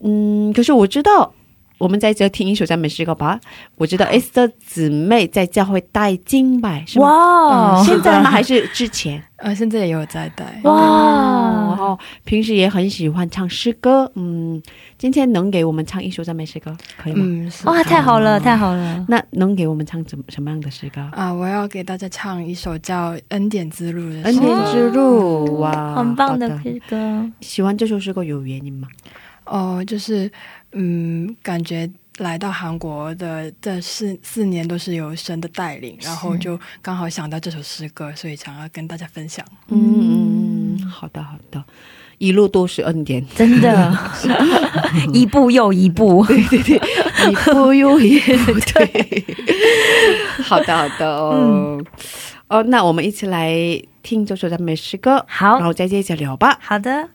[0.02, 1.32] 嗯，可是我知道。
[1.78, 3.38] 我们在这听一首赞美诗歌吧。
[3.76, 7.06] 我知道 S 的姊妹在教会带敬拜是吗？
[7.06, 8.30] 哇嗯现在吗？
[8.30, 9.22] 还是之前？
[9.36, 10.44] 呃，现在也有在带。
[10.62, 14.10] 然哇，后平时也很喜欢唱诗歌。
[14.14, 14.62] 嗯，
[14.96, 17.20] 今天能给我们唱一首赞美诗歌可以吗？
[17.26, 21.06] 嗯，哇，太好了，太好了，那能给我们唱怎么什么样的诗歌？
[21.12, 24.46] 啊，我要给大家唱一首叫《恩典之路》的恩诗歌。
[24.46, 28.88] 典之路，哇，很棒的诗歌，喜欢这首诗歌有原因吗？
[29.44, 30.30] 哦，就是
[30.74, 39.44] 嗯，感觉来到韩国的这四四年都是有神的带领，然后就刚好想到这首诗歌，所以想要跟大家分享。
[39.68, 41.64] 嗯嗯，好的好的，
[42.18, 43.98] 一路都是恩典，真的，
[45.12, 46.80] 一步又一步，对对对。
[47.24, 49.24] 一步又一步，对，
[50.42, 51.08] 好的好的。
[51.08, 51.82] 哦，
[52.48, 53.50] 哦，那我们一起来
[54.02, 55.56] 听这首赞美诗歌，好。
[55.56, 56.58] 然后再接着聊吧。
[56.60, 57.08] 好的，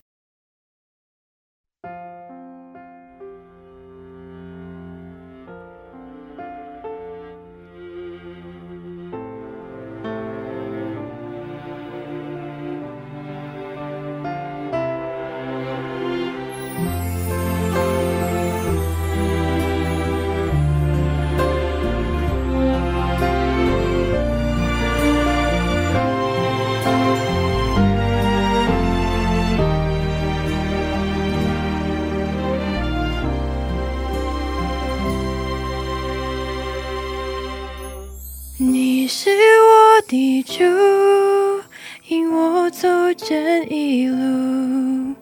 [43.29, 45.13] 这一路，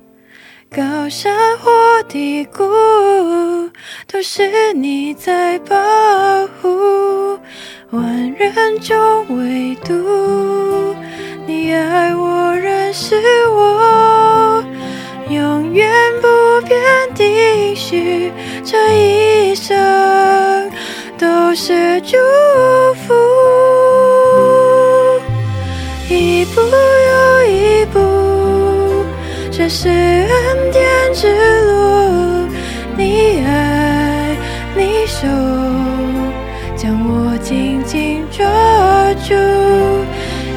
[0.73, 2.63] 高山或低谷，
[4.09, 5.75] 都是你在保
[6.61, 7.37] 护。
[7.89, 8.95] 万人中
[9.27, 10.95] 唯独
[11.45, 13.17] 你爱我，认识
[13.49, 14.63] 我，
[15.29, 15.91] 永远
[16.21, 16.79] 不变
[17.13, 18.31] 的许，
[18.63, 20.71] 这一生
[21.17, 22.15] 都是祝
[23.05, 23.13] 福。
[26.09, 26.61] 一步，
[29.69, 31.27] 是恩典之
[31.65, 32.47] 路。
[32.95, 34.35] 你爱，
[34.75, 35.27] 你手，
[36.75, 38.45] 将我紧紧抓
[39.27, 39.33] 住。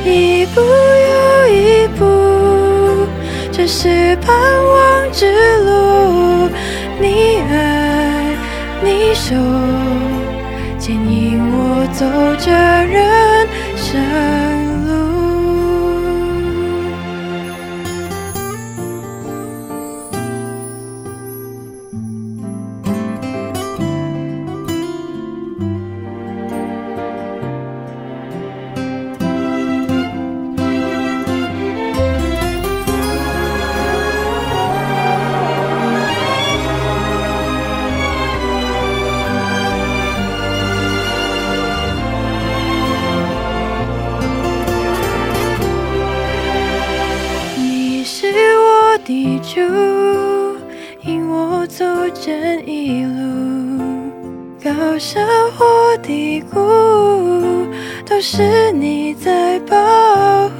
[0.05, 3.07] 一步又一步，
[3.51, 5.27] 这是盼望之
[5.65, 6.49] 路。
[7.01, 8.37] 你爱，
[8.83, 9.35] 你手，
[10.79, 12.07] 牵引我走
[12.39, 13.47] 这人
[13.77, 14.01] 生
[55.13, 55.27] 生
[55.59, 56.57] 活低谷
[58.07, 59.77] 都是你在保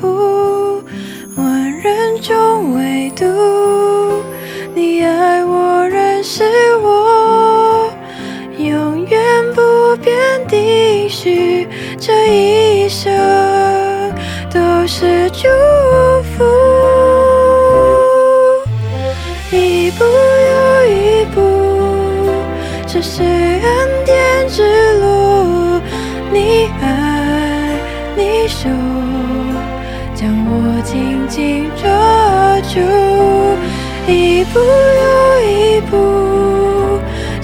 [0.01, 0.83] 护
[1.37, 3.25] 万人中唯独
[4.75, 6.43] 你爱我认是
[6.79, 7.93] 我
[8.59, 9.21] 永远
[9.55, 13.09] 不变定许这一生
[14.53, 15.47] 都是祝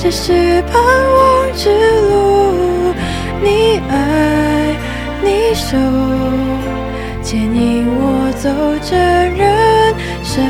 [0.08, 1.68] 这是盼望之
[2.08, 2.94] 路。
[3.42, 3.92] 你爱，
[5.20, 5.76] 你手，
[7.24, 8.48] 牵引我走
[8.88, 9.42] 这人
[10.22, 10.46] 生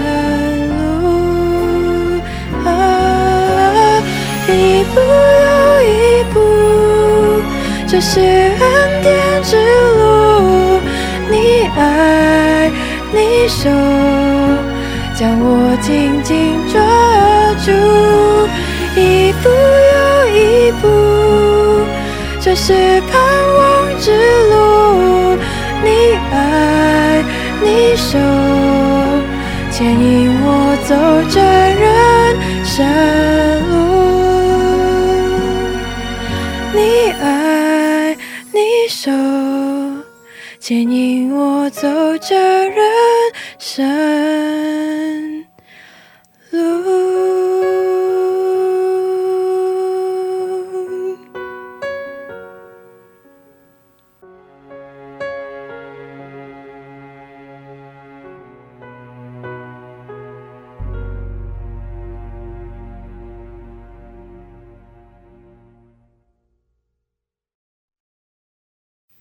[0.68, 2.20] 路。
[2.66, 2.68] 啊，
[4.46, 5.00] 一步
[5.46, 5.48] 又
[5.88, 6.36] 一步，
[7.88, 9.56] 这是恩典之
[9.96, 10.80] 路。
[11.30, 11.34] 你
[11.78, 12.70] 爱，
[13.10, 13.70] 你手，
[15.14, 16.36] 将我紧紧
[16.70, 16.78] 抓
[17.64, 17.72] 住。
[22.66, 23.14] 是盼
[23.58, 24.10] 望之
[24.50, 25.38] 路。
[25.84, 25.88] 你
[26.32, 27.22] 爱，
[27.62, 28.18] 你手，
[29.70, 30.90] 牵引我走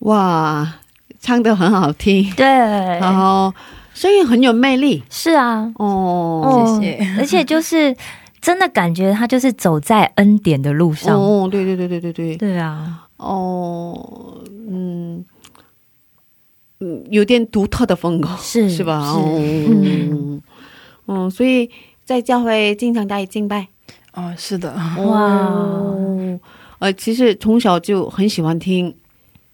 [0.06, 0.74] 哇，
[1.20, 3.52] 唱的很好听，对，然后
[3.92, 5.02] 声音很有魅力。
[5.10, 6.42] 是啊，哦。
[6.44, 7.14] 哦谢谢。
[7.18, 7.94] 而且就是
[8.40, 11.16] 真的感觉他就是走在恩典的路上。
[11.16, 14.38] 哦，对对对对对对，对啊，哦，
[14.70, 15.24] 嗯
[16.78, 19.00] 嗯，有点独特的风格，是是吧？
[19.12, 19.18] 是。
[19.18, 20.42] 哦，嗯。
[21.08, 21.68] 嗯，所以
[22.04, 23.66] 在教会经常在敬拜。
[24.14, 26.38] 哦，是的，哇哦，
[26.78, 28.94] 呃，其实从小就很喜欢听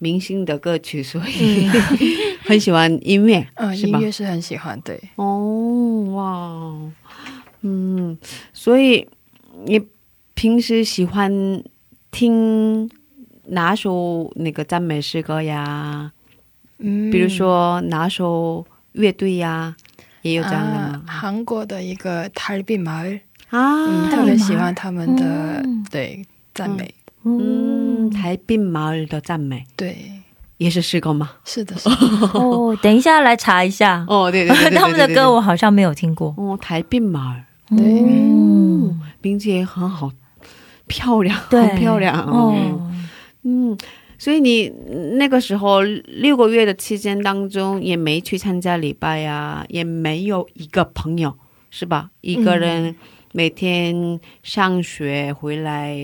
[0.02, 1.68] 明星的歌曲，所以、
[2.44, 3.98] 很喜欢音乐，嗯，是吧？
[4.00, 6.92] 音乐是很喜欢，对，哦，哇，
[7.60, 8.18] 嗯，
[8.52, 9.06] 所以
[9.64, 9.80] 你
[10.34, 11.62] 平时喜欢
[12.10, 12.90] 听
[13.46, 16.10] 哪首那个赞美诗歌呀？
[16.78, 19.76] 嗯比如说哪首乐队呀？
[20.22, 21.12] 也有这样的啊吗？
[21.12, 27.01] 韩国的一个塔尔比马尔，啊，嗯，特别喜欢他们的嗯对赞美，嗯，
[28.10, 29.64] 台滨马尔的赞美。
[29.76, 29.96] 对，
[30.58, 31.30] 也是诗歌吗？
[31.44, 31.94] 是的，是的，
[32.38, 36.34] 哦，等一下来查一下，哦，对对对对对他们的歌我好像没有听过。
[36.36, 37.44] 哦，台并马尔，
[37.76, 37.78] 对。
[37.78, 40.10] 嗯，名字也很好，
[40.86, 42.22] 漂亮，对，很漂亮。
[42.24, 42.54] 哦。
[42.54, 42.90] 哦，
[43.44, 43.76] 嗯，
[44.18, 44.68] 所以你
[45.16, 51.36] 那个时候六个月的期间当中，也没去参加礼拜呀、也没有一个朋友，
[51.70, 52.10] 是吧？
[52.20, 52.94] 一个人
[53.32, 55.96] 每天上学回来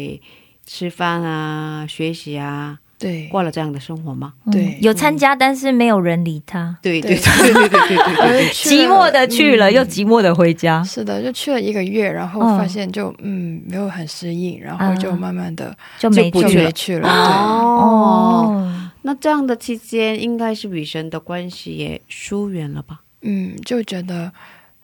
[0.70, 4.34] 吃饭啊，学习啊，对，过了这样的生活吗？
[4.52, 6.76] 对，有参加，但是没有人理他。
[6.82, 10.84] 对对对对对对对对，寂寞的去了，又寂寞的回家。
[10.84, 17.08] 是的，就去了一个月，然后发现就嗯没有很适应，然后就慢慢的就没去去了。
[17.08, 23.00] 哦，那这样的期间，应该是与神的关系也疏远了吧？
[23.22, 24.30] 嗯，就觉得。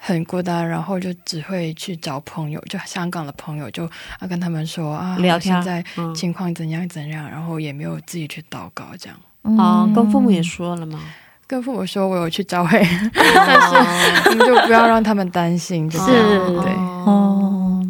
[0.07, 3.87] 很孤单，然后就只会去找朋友，就香港的朋友，就
[4.19, 11.01] 啊跟他们说啊，聊天现在嗯情况怎样怎样，然后也没有自己去祷告，这样啊，跟父母也嗯说了吗？
[11.47, 16.73] 跟父母说我有去教会，但是你就不要让他们担心，就这样是对。
[17.07, 17.87] 哦，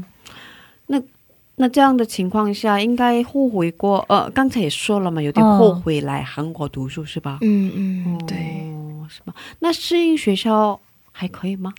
[0.87, 1.01] 那
[1.57, 4.05] 那这样的情况下，应该后悔过？
[4.09, 7.39] 呃，刚才也说了嘛，有点哦后悔来韩国读书是吧？
[7.43, 8.37] 嗯嗯，对，
[8.73, 9.35] 哦，是吧？
[9.61, 10.79] 那适应学校
[11.17, 11.73] 还可以吗？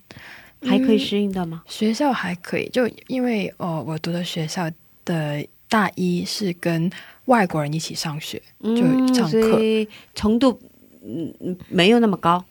[0.63, 1.61] 还可以适应的吗？
[1.67, 4.71] 学校还可以，就因为哦，我读的学校
[5.03, 6.89] 的大一是跟
[7.25, 9.59] 外国人一起上学，就上课
[10.15, 10.57] 程度
[11.03, 12.43] 嗯嗯没有那么高。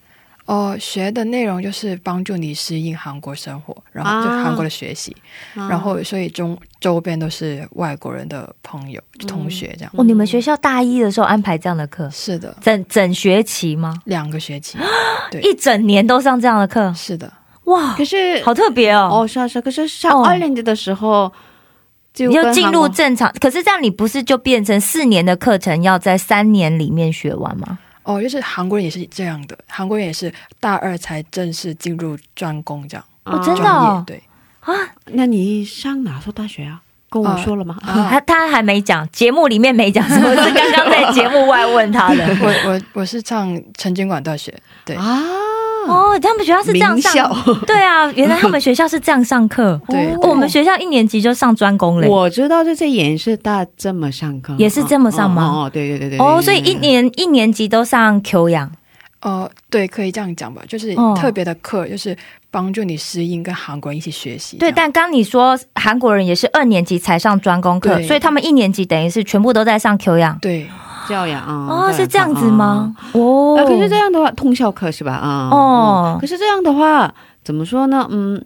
[0.47, 5.17] 哦，学的内容就是帮助你适应韩国生活，然后就啊韩国的学习，
[5.55, 5.69] 啊。
[5.71, 9.93] 然后所以中周边都是外国人的朋友、同学这样。
[9.97, 13.95] 哦，你们学校大一的时候安排这样的课，是的，整整学期吗？
[14.05, 14.77] 两个学期，
[15.33, 17.33] 对，一整年都上这样的课，是的，
[17.65, 19.09] 哇可，是好特别哦。
[19.11, 20.27] 哦，是啊是啊，可是上哦。
[20.27, 21.33] 二年级的时候
[22.13, 27.79] 就你就进入正常，可是这样你不是就变成四年的课程要在三年里面学完吗？
[28.05, 33.05] 哦，就是韩国人也是这样的，韩国人也是大二才正式进入专攻这样。
[33.25, 34.23] 哦真的专哦业对，
[34.61, 34.73] 啊，
[35.07, 36.81] 那你上哪所大学啊？
[37.11, 37.77] 跟我说了吗？
[37.83, 42.27] 啊 他他还没讲，节目里面没讲，是 我是刚刚在节目外问他的。
[42.43, 44.53] 我我我是上陈经管大学，
[44.85, 45.23] 对啊，
[45.87, 47.31] 哦，他们学校是这样上，
[47.67, 49.81] 对啊，原来他们学校是这样上课。
[49.89, 52.09] 对哦我们学校一年级就上专攻嘞。
[52.09, 56.19] 我知道这在演是大这么上课，也是这么上吗哦，哦对对对对。
[56.19, 58.71] 哦，所以一年一年级都上 Q 养。
[59.23, 62.15] 哦，对，可以这样讲吧，就是哦特别的课，就是
[62.51, 70.39] 帮助你适应跟韩国人一起学习对，但刚你说韩国人也是二年级才上专攻课，所以他们一年级等于是全部都在上 Q 养。
[70.43, 70.67] 对
[71.09, 72.95] 教养啊，哦，是这样子吗？
[73.13, 75.13] 哦啊，可是这样的话，通校课是吧？
[75.15, 77.13] 啊，哦嗯可是这样的话，
[77.45, 78.07] 怎么说呢？
[78.11, 78.43] 嗯，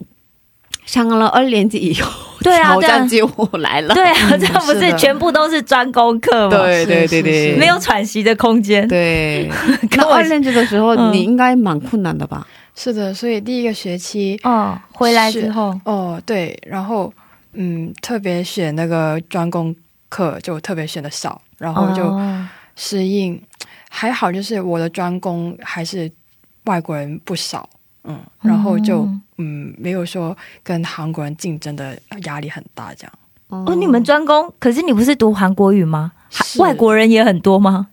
[0.85, 3.93] 上了二年级以后， 对啊挑战对就来了。
[3.93, 6.57] 对啊，这不是全部都是专攻课吗？
[6.57, 8.87] 对对对对，没有喘息的空间。
[8.87, 9.49] 对。
[9.97, 12.45] 那二年级的时候，嗯你应该蛮困难的吧？
[12.75, 17.11] 是的，所以第一个学期哦，回来之后，哦对，然后
[17.53, 19.75] 嗯，特别选那个专攻
[20.07, 22.47] 课就特别选的少，然后就哦。
[22.75, 23.39] 适应，
[23.89, 26.09] 还好就是我的专攻还是
[26.63, 27.69] 外国人不少，
[28.05, 33.13] 嗯，然后就嗯嗯没有说跟韩国人竞争的压力很大这样。
[33.49, 36.13] 哦，你们专攻，可是你不是读韩国语吗？
[36.59, 37.87] 外国人也很多吗？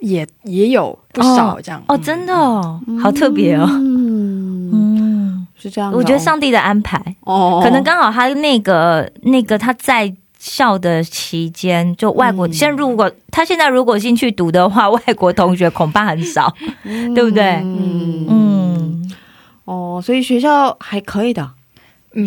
[0.00, 1.82] 也也有不少这样。
[1.88, 3.66] 哦，嗯真的哦，好特别哦。
[3.70, 5.96] 嗯，嗯，是这样哦。
[5.96, 10.14] 我觉得上帝的安排，哦，可能刚好他那个那个他在
[10.44, 12.52] 校的期间，就外国，嗯。
[12.52, 16.54] 现在如果他现在如果进去读的话，外国同学恐怕很少，
[17.14, 17.42] 对不对？
[17.62, 18.26] 嗯。
[18.28, 19.12] 嗯，
[19.64, 21.50] 哦，所以学校还可以的，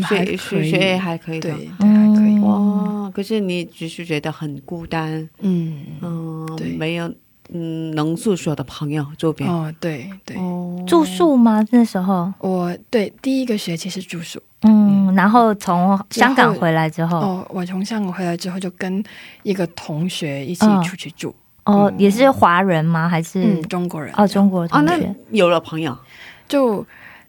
[0.09, 1.51] 学学业还可以的。
[1.51, 2.35] 对对还可以。
[2.37, 6.69] 嗯哇，可是你只是觉得很孤单，嗯嗯，对。
[6.69, 7.13] 没有
[7.53, 9.49] 嗯能住所的朋友周边。
[9.49, 10.83] 哦对对，哦。
[10.87, 11.65] 住宿吗？
[11.71, 14.41] 那时候，我对第一个学期是住宿。
[14.63, 19.03] 嗯，然后从香港回来之后，哦，我从香港回来之后就跟
[19.43, 20.81] 一个同学一起嗯。
[20.83, 21.33] 出去住，
[21.65, 23.07] 哦，也是华人吗？
[23.07, 23.41] 还是？
[23.43, 24.11] 嗯，中国人。
[24.17, 24.99] 哦中国哦，那？
[25.31, 25.95] 有了朋友，
[26.47, 26.85] 就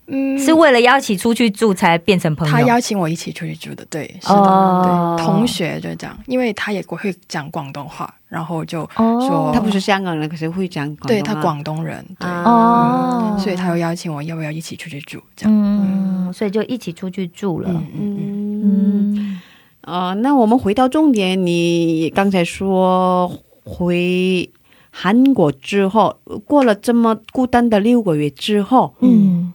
[0.09, 0.39] 嗯。
[0.39, 2.53] 是为了要一起出去住才变成朋友？
[2.53, 5.15] 他邀请我一起出去住的，对，是的，哦。
[5.17, 9.21] 对，同学就这样，因为他也会讲广东话，然后就哦。
[9.21, 11.09] 说他不是香港人，可是会讲广东话。
[11.09, 12.43] 对他广东人，对，啊。
[12.45, 17.69] 哦，所以他又邀请我要不要一起出去住，这样，嗯，所以就一起出去住了。
[17.71, 19.41] 嗯嗯嗯，嗯嗯，
[19.83, 23.31] 呃，那我们回到重点，你刚才说
[23.65, 24.51] 回
[24.91, 29.53] 韩国之后，过了这么孤单的六个月之后，嗯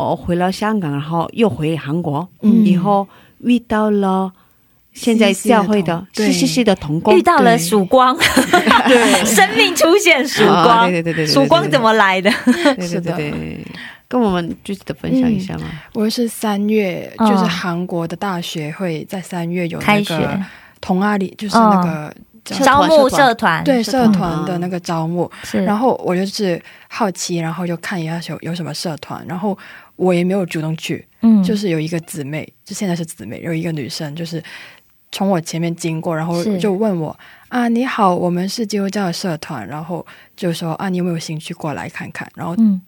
[0.00, 2.64] 哦，回了香港，然后又回韩国，嗯。
[2.64, 3.06] 以后
[3.40, 4.32] 遇到了
[4.92, 8.16] 现在教会的的同 CCC 的童工遇，到了曙光，
[8.88, 10.90] 对， 生命出现曙啊光。
[10.90, 12.30] 对对对对对曙光怎么来的？
[12.44, 13.14] 对对对是的，
[14.08, 15.64] 跟我们具体的分享一下吗。
[15.94, 17.28] 我是三月，嗯。
[17.28, 20.14] 就是韩国的大学会在三月有开学。
[20.16, 20.40] 那个
[20.80, 24.32] 同阿里，就是那个招募社团，对社社团。
[24.32, 29.56] 团的那个招募，是，然后我就是好奇，然后就看一下有有什么社团，然后
[30.00, 31.42] 我也没有主动去，嗯。
[31.44, 34.42] 就是有一个姊妹，就现在是姊妹，有一个女生就是
[35.12, 37.14] 从我前面经过，然后就问我
[37.48, 42.26] 啊，你好，我们是基督教的社团，然后就说啊，你有没有兴趣过来看看？
[42.34, 42.80] 然后嗯，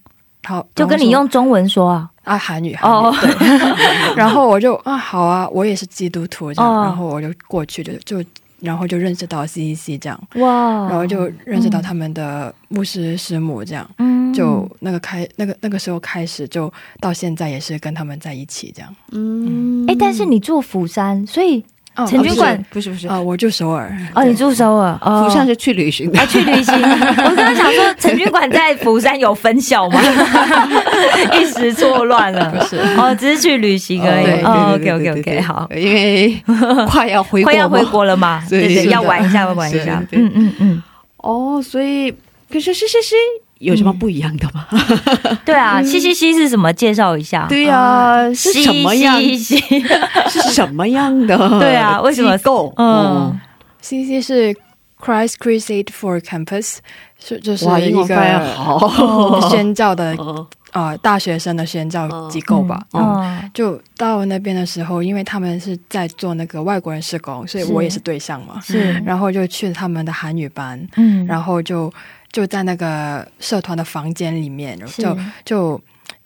[0.45, 2.09] 好就跟你用中文说啊。
[2.25, 3.15] 啊韩语韩语、哦。
[3.21, 6.55] 对， 然后我就啊好啊，我也是基督徒。
[6.55, 6.83] 这样，哦。
[6.85, 8.25] 然后我就过去就就
[8.63, 10.89] 然后就认识到 CEC 这样，哇。
[10.89, 13.89] 然后就认识到他们的牧师师母这样。
[13.99, 14.33] 嗯。
[14.33, 18.97] 就那个开那个那个时候开始，就到现在也是跟他们在一起这样。
[19.11, 21.63] 嗯，哎，但是你住釜山，所以
[21.95, 23.95] 哦陈军馆不是不是，啊、我住首尔。
[24.15, 26.25] 哦，你住首尔，哦釜山是去旅行的啊，。
[26.27, 26.75] 去旅行。
[26.81, 30.01] 我刚刚想说，陈军馆在釜山有分校吗？
[31.39, 32.51] 一时错乱了。
[32.51, 34.43] 不是哦，只是去旅行而已。
[34.75, 36.43] ，OK OK OK，好，因为
[36.89, 38.43] 快要回国快要回国了嘛？
[38.49, 40.03] 对对，是要玩一下，要玩一下。
[40.13, 40.83] 嗯嗯嗯，
[41.19, 42.11] 哦，所以
[42.51, 43.15] 可是是是是
[43.63, 44.67] 有什么不一样的吗？
[45.45, 46.73] 对啊，西西西是什么？
[46.73, 47.47] 介绍一下。
[47.49, 49.19] 对呀，是什么样？
[49.21, 49.85] 西西西
[50.29, 51.37] 是什么样的？
[51.61, 52.73] 对啊为什么机构？
[52.77, 53.39] 嗯
[53.81, 54.55] ，CC 是
[55.01, 56.79] Christ Crusade for Campus，
[57.25, 58.07] 是就是一个。
[59.51, 62.81] 宣教的哦呃大学生的宣教机构吧。
[62.95, 68.59] 嗯就到那边的时候，因为他们是在做那个外国人施工，所以我也是对象嘛。
[68.63, 71.93] 是，然后就去他们的韩语班，嗯然后就
[72.33, 75.81] 就在那个社团的房间里面，是就就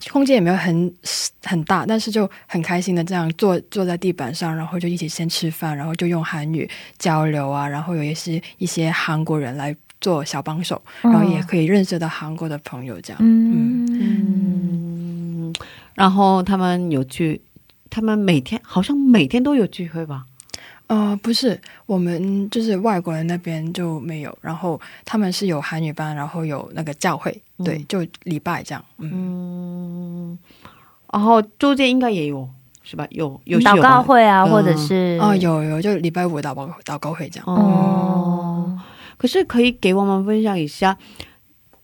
[0.09, 0.93] 空间也没有很
[1.43, 13.21] 很大，但是就很开心的这样坐坐在地板上，然后就一起先吃饭，然后就用韩语交流啊，然后有一些一些韩国人来做小帮手，然后也可以认识到韩国的朋友这样。
[13.21, 13.85] 嗯
[15.49, 15.53] 嗯，
[15.93, 17.41] 然后他们有聚，
[17.89, 20.25] 他们每天好像每天都有聚会吧？
[20.87, 28.83] 呃，不是，我们就是外国人那边就没有，然后他们是有韩语班，然后有那个教会，对，就礼拜这样。
[28.97, 30.39] 嗯，嗯，
[31.11, 32.47] 然后中间应该也有
[32.83, 33.05] 是吧？
[33.09, 37.45] 有有祷告会啊，嗯或者是哦，有有，就礼拜五祷告祷告会这样。
[37.47, 38.79] 哦。
[39.17, 40.97] 可是可以给我们分享一下，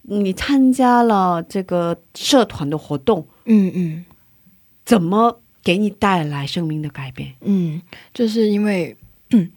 [0.04, 4.06] 你参加了这个社团的活动，嗯嗯
[4.86, 7.34] 怎么给你带来生命的改变？
[7.42, 7.82] 嗯，
[8.14, 8.96] 就是因为。
[9.32, 9.50] 嗯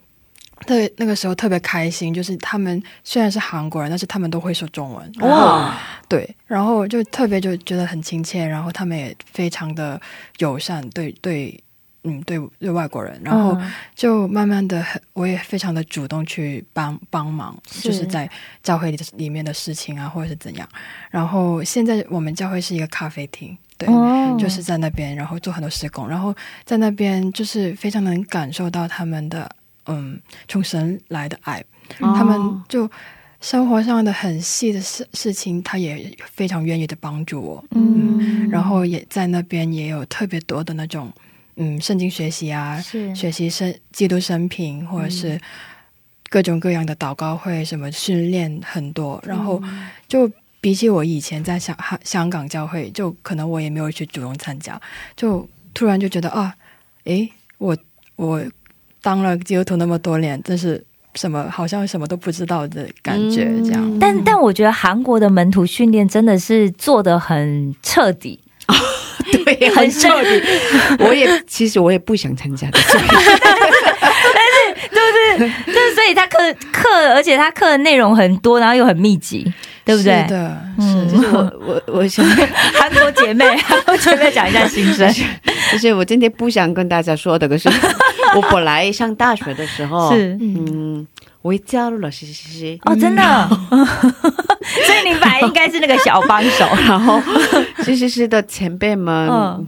[0.66, 5.12] 对，那个时候特别开心，就是他们虽然是韩国人，但是他们都会说中文。
[5.20, 5.78] 哇，
[6.08, 10.00] 对，然后就特别就觉得很亲切，然后他们也非常的
[10.38, 11.62] 友善，对对，
[12.04, 18.28] 嗯，对对外国人，然后嗯就慢慢的很，我也非常的主动去帮帮忙，就是在
[18.62, 20.66] 教会里的里面的事情啊，或者是怎样。
[21.10, 24.36] 然后现在我们教会是一个咖啡厅，对，哦。
[24.38, 29.50] 就是在那边，然后做很多施工，然后在那边就是非常能感受到他们的
[29.86, 31.64] 嗯从神来的爱，
[31.98, 32.90] 他们就
[33.40, 41.10] 生活上的很细的事事情，他也非常愿意的帮助我，嗯然后也在那边也有特别多的那种
[41.54, 45.40] 嗯圣经学习啊，是学习生基督生平，或者是
[46.28, 49.62] 各种各样的祷告会，什么训练很多，然后
[50.06, 50.30] 就。
[50.66, 54.80] 比起我以前在香香港教会，就可能我也没有去主动参加，
[55.16, 56.52] 就突然就觉得啊，
[57.04, 57.76] 诶，我
[58.16, 58.42] 我
[59.00, 63.80] 当了基督徒那么多年，真是什么好像什么都不知道的感觉，这样。
[63.80, 68.40] 嗯但但我觉得韩国的门徒训练真的是做的很彻底，
[69.44, 70.42] 对， 很很彻底。
[70.98, 72.78] 我也其实我也不想参加的，
[75.66, 76.38] 就是所以他课
[76.72, 79.52] 课，而且他课的内容很多，然后又很密集，
[79.84, 80.28] 对不对是？
[80.28, 82.24] 的，嗯是就是我我我想，
[82.78, 85.12] 韩国姐妹，韩国姐妹讲一下心声。
[85.72, 87.68] 就 是我今天不想跟大家说的，可是
[88.36, 91.06] 我本来上大学的时候，是嗯，
[91.42, 96.66] 我也加入了西西西，哦，真的，所以你本来应该是那个小帮手。
[96.86, 97.20] 然后
[97.82, 99.66] 西西西的前辈们。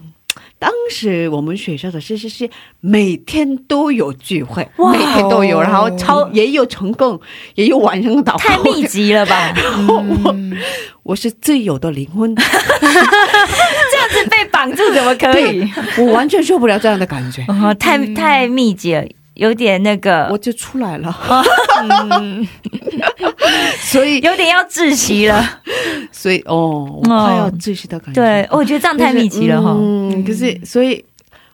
[0.61, 2.51] 嗯当时我们学校的是是是
[2.81, 7.21] 每天都有聚会，哇每天都有，然后超也有成功，
[7.55, 8.85] 也有晚上的祷告太密。
[8.87, 9.55] 集了吧？
[10.33, 10.57] 嗯
[11.05, 15.67] 我是自由的灵魂， 这样子被绑住怎么可以？
[15.99, 19.05] 我完全受不了这样的感觉，哦太太密集了，
[19.39, 21.17] 有点那个我，就出来了。
[23.81, 25.61] 所以，有点要窒息了。
[26.11, 28.21] 所以哦，我快要窒息的感觉。
[28.21, 29.77] 对，我觉得这样太密集了哈。
[29.79, 31.05] 嗯，可是所以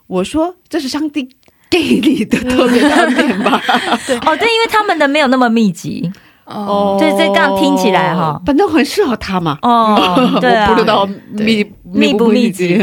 [0.07, 1.29] 我说这是上帝
[1.69, 3.61] 给你的特别的恩典吧？
[4.25, 6.11] 哦，对，因为他们的没有那么密集。
[6.47, 9.59] 哦，对这这样听起来哈反正很适合他嘛。
[9.61, 12.77] 哦，对啊，我不知道密密不密集。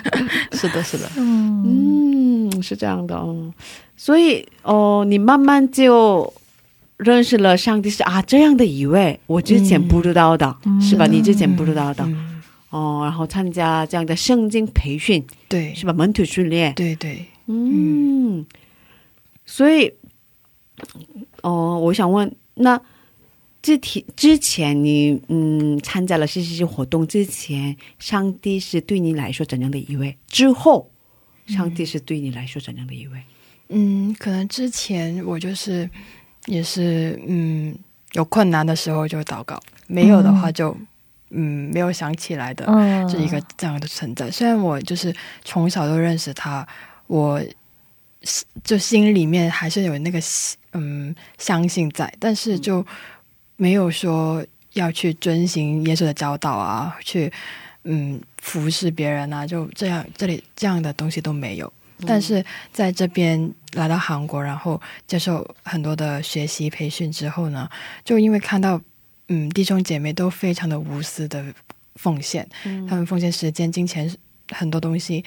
[0.52, 3.36] 是的，是的，嗯，嗯，是这样的哦。
[3.98, 6.32] 所以哦，你慢慢就
[6.98, 11.06] 认识了上帝是啊这样的一位，我之前不知道的，是吧？
[11.06, 12.40] 你之前不知道的、嗯，
[12.70, 15.92] 哦，然后参加这样的圣经培训，对，是吧？
[15.92, 18.46] 门徒训练，对对，嗯，
[19.44, 19.92] 所以
[21.42, 22.80] 哦，我想问，那
[23.60, 30.16] 之前之前你嗯参加了 C C 活动之前，上帝是对你来说怎样的一位？
[30.28, 30.88] 之后，
[31.46, 33.18] 上帝是对你来说怎样的一位？
[33.18, 33.24] 嗯，
[34.18, 35.88] 可能之前我就是
[36.46, 37.76] 也是嗯
[38.12, 40.74] 有困难的时候就祷告，没有的话就
[41.30, 44.30] 嗯没有想起来的，嗯是一个这样的存在。
[44.30, 45.14] 虽然我就是
[45.44, 46.66] 从小都认识他，
[47.06, 47.38] 我
[48.22, 50.18] 是就心里面还是有那个
[50.72, 52.84] 嗯相信在，但是就
[53.56, 54.42] 没有说
[54.72, 57.30] 要去遵循耶稣的教导啊，去
[57.84, 61.72] 嗯服侍别人啊，就这样这里这样的东西都没有。
[62.06, 67.68] 但是在这边来到韩国，然后接受很多的学习培训之后呢，
[68.04, 68.80] 就因为看到
[69.28, 71.44] 嗯弟兄姐妹都非常的无私的
[71.96, 72.48] 奉献，
[72.88, 74.10] 他们奉献时间、金钱
[74.50, 75.24] 很多东西，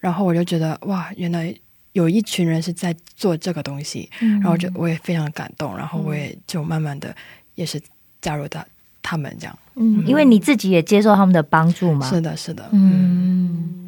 [0.00, 1.54] 然后我就觉得哇，原来
[1.92, 4.40] 有一群人是在做这个东西，嗯。
[4.40, 7.14] 然后就我也非常感动，然后我也就慢慢的
[7.54, 7.80] 也是
[8.20, 8.64] 加入到
[9.02, 9.58] 他们这样。
[9.74, 12.08] 嗯，因为你自己也接受他们的帮助嘛。
[12.08, 13.81] 是的，是的，嗯，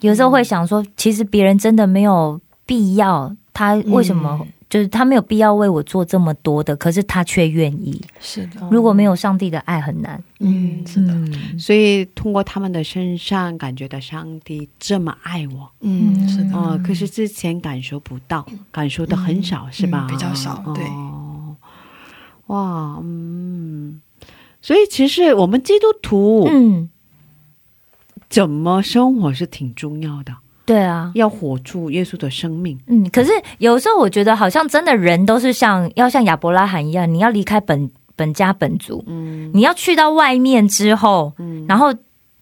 [0.00, 4.48] 有时候会想说，其实别人真的没有必要，他为什么、嗯。
[4.68, 8.02] 就是他没有必要为我做这么多的，可是他却愿意。
[8.18, 10.20] 是的，如果没有上帝的爱，很难。
[10.40, 11.56] 嗯，是的，嗯。
[11.56, 15.70] 所以通过他们的身上，感觉到上帝这么爱我。
[15.82, 20.08] 嗯，是的，哦，可是之前感受不到，感受的很少，是吧？
[20.08, 20.84] 嗯比较少对。
[20.84, 21.56] 哦，
[22.48, 24.02] 哇，嗯，
[24.60, 26.90] 所以其实我们基督徒嗯
[28.28, 30.32] 怎么生活是挺重要的。
[30.64, 32.76] 对啊，要活出耶稣的生命。
[32.88, 41.94] 嗯，可是有时候我觉得好像真的人都是像要像亚伯拉罕一样，你要离开本本家本族，嗯你要去到外面之后，嗯，然后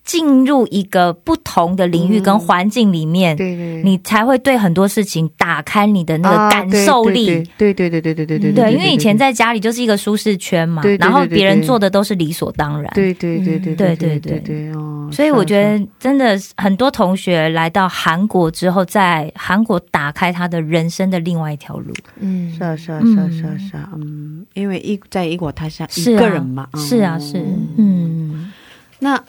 [0.04, 7.22] 进入一个不同的领域跟环境里面，对对，你才会对很多事情打开你的那个感受力。
[7.30, 7.88] 啊对对。
[7.88, 12.90] 对对对对对对对，因为以前在家里就是一个舒适圈嘛，对对对然后别人对对做的都是理所当然。
[12.94, 21.92] 对对对对嗯对对对对对哦，所以我觉得真的很多同学来到韩国之后，在韩国打开他的人生的另外一条路。
[22.20, 22.52] 嗯。
[22.54, 27.42] 是啊是啊嗯是啊是啊是啊，嗯，因为一在异国他乡是个人嘛，是啊，哦是，
[27.78, 28.52] 嗯，
[28.98, 29.20] 那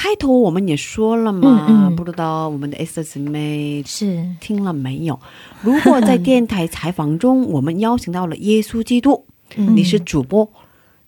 [0.00, 5.18] 开头我们也说了嘛，嗯嗯不知道我们的 S 姊妹是，听了没有？
[5.60, 9.26] 如果在电台采访中，我们邀请到了耶稣基督，
[9.56, 10.48] 嗯你是主播，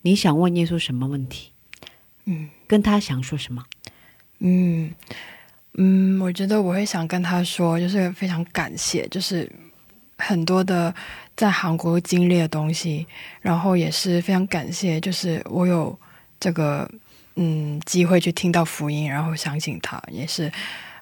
[0.02, 1.52] 你想问耶稣什么问题？
[2.24, 3.62] 嗯跟他想说什么？
[4.40, 4.92] 嗯
[5.74, 9.48] 嗯，我觉得我会想跟他说，就是非常感谢，就是
[10.18, 10.92] 很多的
[11.36, 13.06] 在韩国经历的东西，
[13.40, 15.96] 然后也是非常感谢，就是我有
[16.40, 16.90] 这个
[17.36, 20.50] 嗯机会去听到福音，然后相信他，也是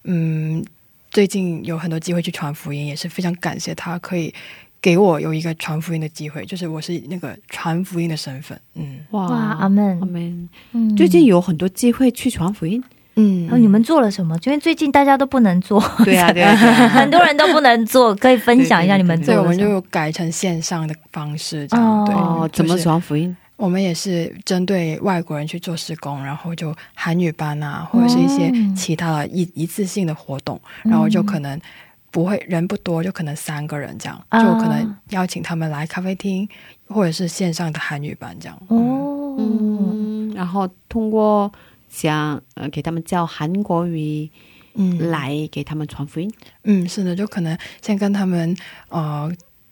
[0.05, 0.65] 嗯
[1.11, 4.33] 最近有很多机会去传福音，也是非常感谢他可以。
[4.81, 10.49] 给我有一个传福音的机会，就是我是那个传福音的身份，嗯哇哇，阿门阿，门！
[10.71, 12.81] 嗯最近有很多机会去传福音，
[13.17, 14.39] 嗯然后你们做了什么？
[14.45, 19.81] 因为最近大家都不能做，对啊对啊对啊 很多人都不能做，可以分享一下你们做对，了我们就？
[19.91, 22.15] 改成线上的方式，这样、对。
[22.15, 23.37] 哦，怎么传福音？
[23.59, 31.61] 我们也是针对外国人去做施工，然后就韩语班啊，或者是一些嗯其他的一一次性的活动，然后就可能
[32.13, 36.49] 不会人不多，就可能三个人这样，啊就可能邀请他们来咖啡厅，
[36.87, 38.57] 或者是线上的韩语班这样。
[38.69, 41.53] 哦，嗯，然后通过
[41.91, 44.31] 讲呃给他们教韩国语
[44.75, 46.33] 嗯来给他们传福音。
[46.63, 48.57] 嗯，是的，就可能先跟他们
[48.89, 49.29] 呃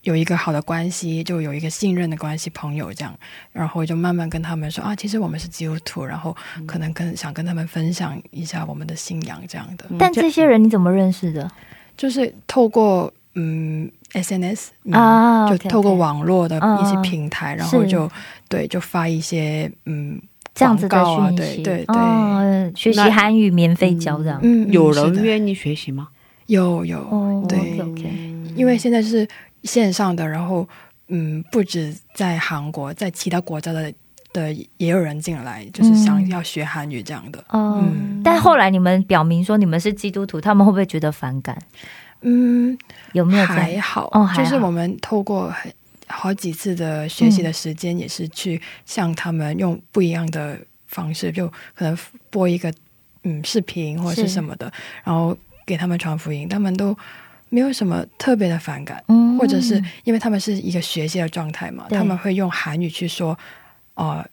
[0.06, 3.12] 有一个好的关系，就有一个信任的关系，朋友这样，
[3.50, 6.34] 然后就慢慢跟他们说啊，其实我们是基督徒，然后
[6.64, 11.50] 可能跟想跟他们分享一下我们的信仰这样的，但这些人你怎么认识的？
[11.96, 15.48] 就是透过嗯 SNS 嗯啊？
[15.50, 18.08] 就透过网络的一些平台，然后就
[18.48, 20.22] 对就发一些嗯
[20.54, 24.38] 这样子告啊，讯息，对对对，哦，学习韩语免费教这样。
[24.44, 26.06] 嗯，嗯有人约你学习吗？
[26.46, 27.76] 有有，哦对。
[28.54, 29.28] 因为现在是
[29.64, 30.68] 线上的，然后
[31.08, 33.92] 嗯，不止在韩国，在其他国家的
[34.32, 36.28] 的也有人进来，就是想嗯。
[36.28, 37.38] 要学韩语这样的。
[37.48, 41.56] 哦嗯，但后来你们表明说你们是基督徒，他们会不会觉得反感？
[42.22, 42.76] 嗯，
[43.12, 45.72] 有没有还好，哦就是我们透过很
[46.08, 51.96] 好几次的学习的时间，也是去向他们用不一样的方式，就可能
[52.30, 52.72] 播一个
[53.22, 54.34] 嗯视频或者是是。
[54.34, 54.72] 什么的，
[55.04, 56.96] 然后给他们传福音，他们都
[57.56, 59.02] 没有什么特别的反感。
[59.08, 59.38] 嗯。
[59.38, 63.38] 或者是因为他们是一个学习的状态嘛，他们会用韩语去说，
[63.94, 64.24] 呃，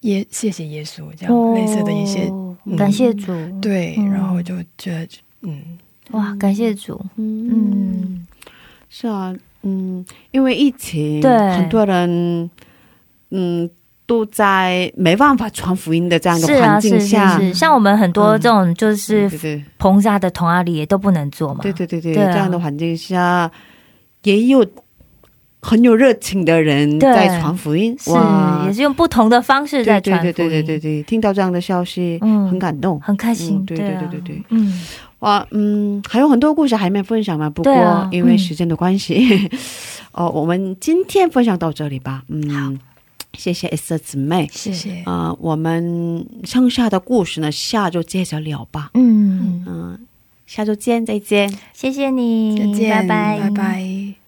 [0.00, 2.30] 耶，谢谢耶稣这样、类似的一些
[2.76, 4.10] 感谢主，对，嗯。
[4.10, 5.08] 然后就觉得
[5.42, 5.78] 嗯。
[6.12, 8.26] 哇，感谢主，嗯，嗯，
[8.88, 11.30] 是啊，嗯，因为疫情，对。
[11.56, 12.50] 很多人，
[13.30, 13.68] 嗯，
[14.06, 22.32] 都在没办法传福音的这样的环境是是下，是，像我们很多这种就是对对彭家的同阿里也都不能做嘛，对对对对，对啊。
[22.32, 23.50] 这样的环境下，
[24.22, 24.64] 也有
[25.60, 28.10] 很有热情的人在传福音，是
[28.66, 32.48] 也是用不同的方式在传福音，对对对对对对，听到这样的消息，嗯。
[32.48, 33.00] 很感动。
[33.00, 34.02] 很开心，嗯对对啊。
[34.08, 34.42] 对对对。
[34.50, 34.80] 嗯，
[35.18, 38.38] 哇，嗯，还有很多故事还没分享嘛，不过、因为嗯。
[38.38, 39.50] 时间的关系，
[40.12, 42.22] 哦，我们今天分享到这里吧。
[42.28, 42.78] 嗯，
[43.36, 44.48] 谢谢 S 姊妹。
[44.52, 48.90] 谢谢，啊、我们剩下的故事呢，下周接着聊吧。
[48.94, 49.98] 嗯，嗯，
[50.46, 51.52] 下周见，再见。
[51.72, 54.25] 谢谢你，再见，拜拜，拜拜。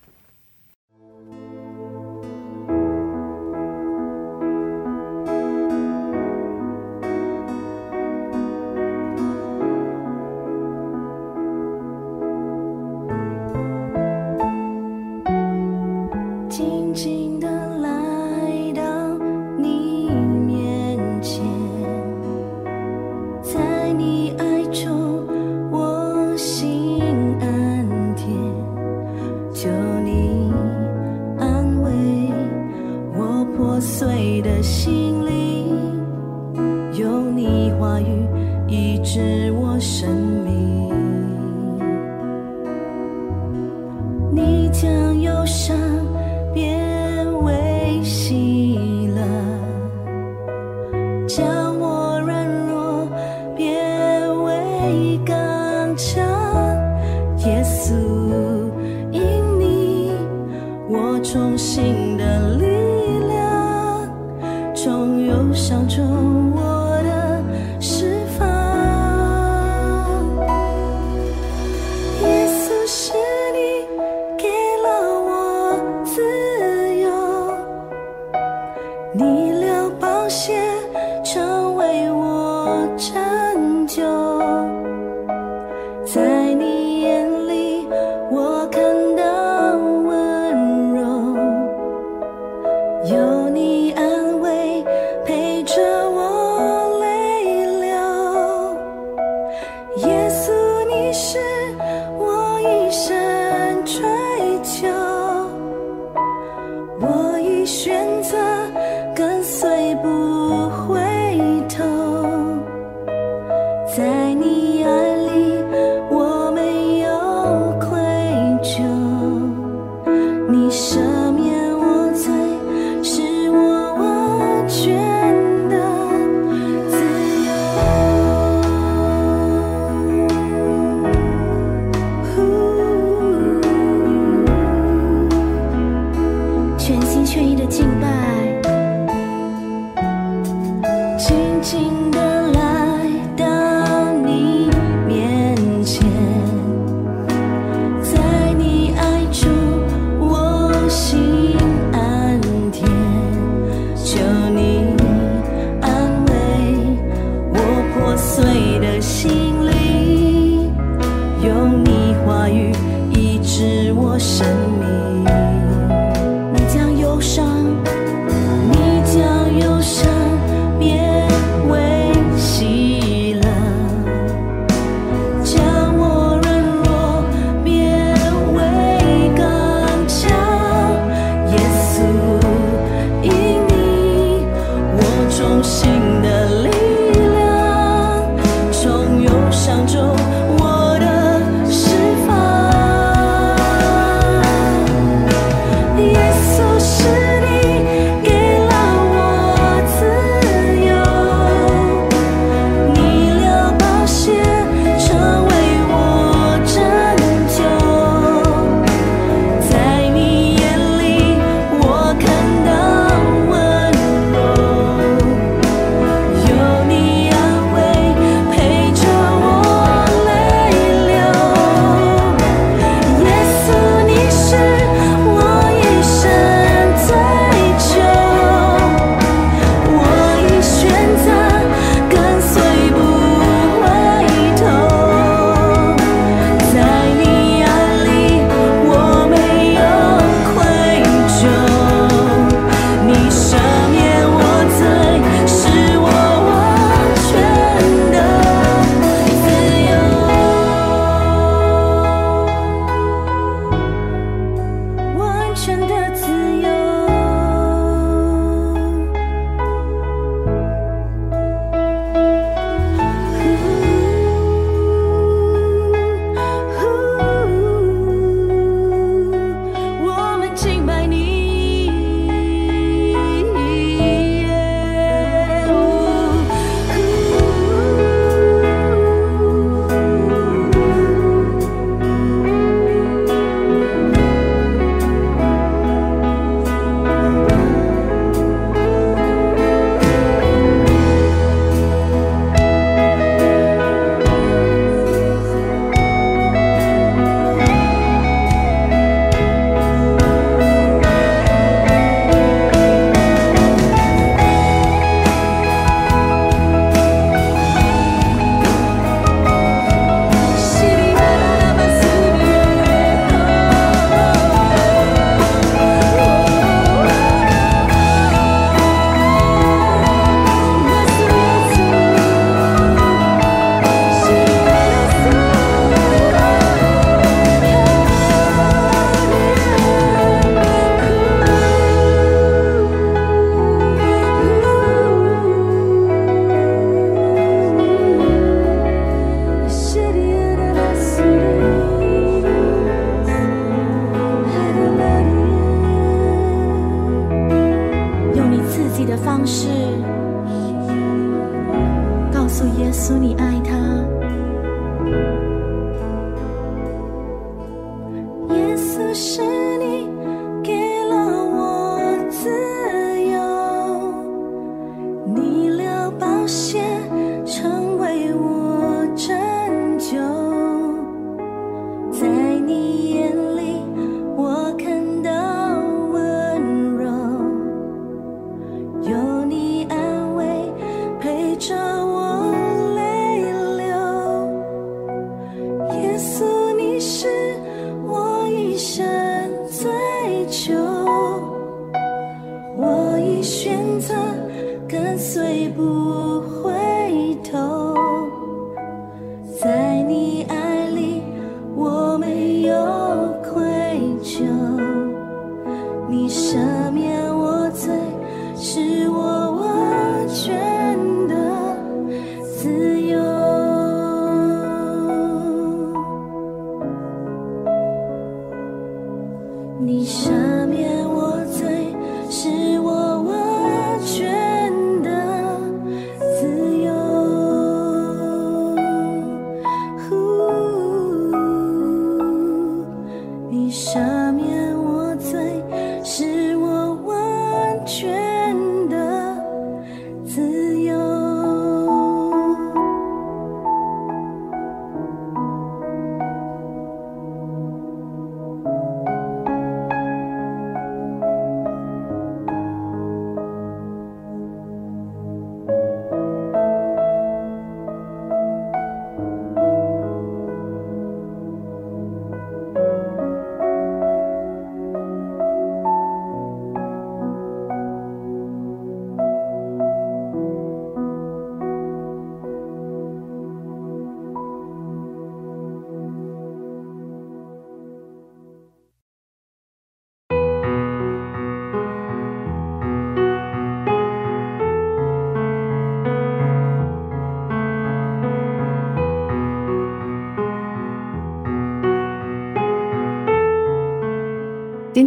[38.91, 40.58] 你知我生命。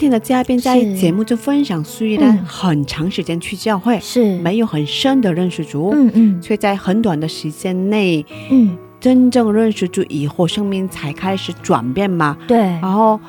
[0.02, 2.46] 天的嘉宾在节目中分享，虽然嗯。
[2.46, 4.40] 很长时间去教会，是。
[4.40, 6.42] 没有很深的认识主，嗯嗯。
[6.42, 12.36] 却在很短的时间内嗯，真正认识主以后，生命才开始转变嘛。
[12.48, 13.20] 对，然后，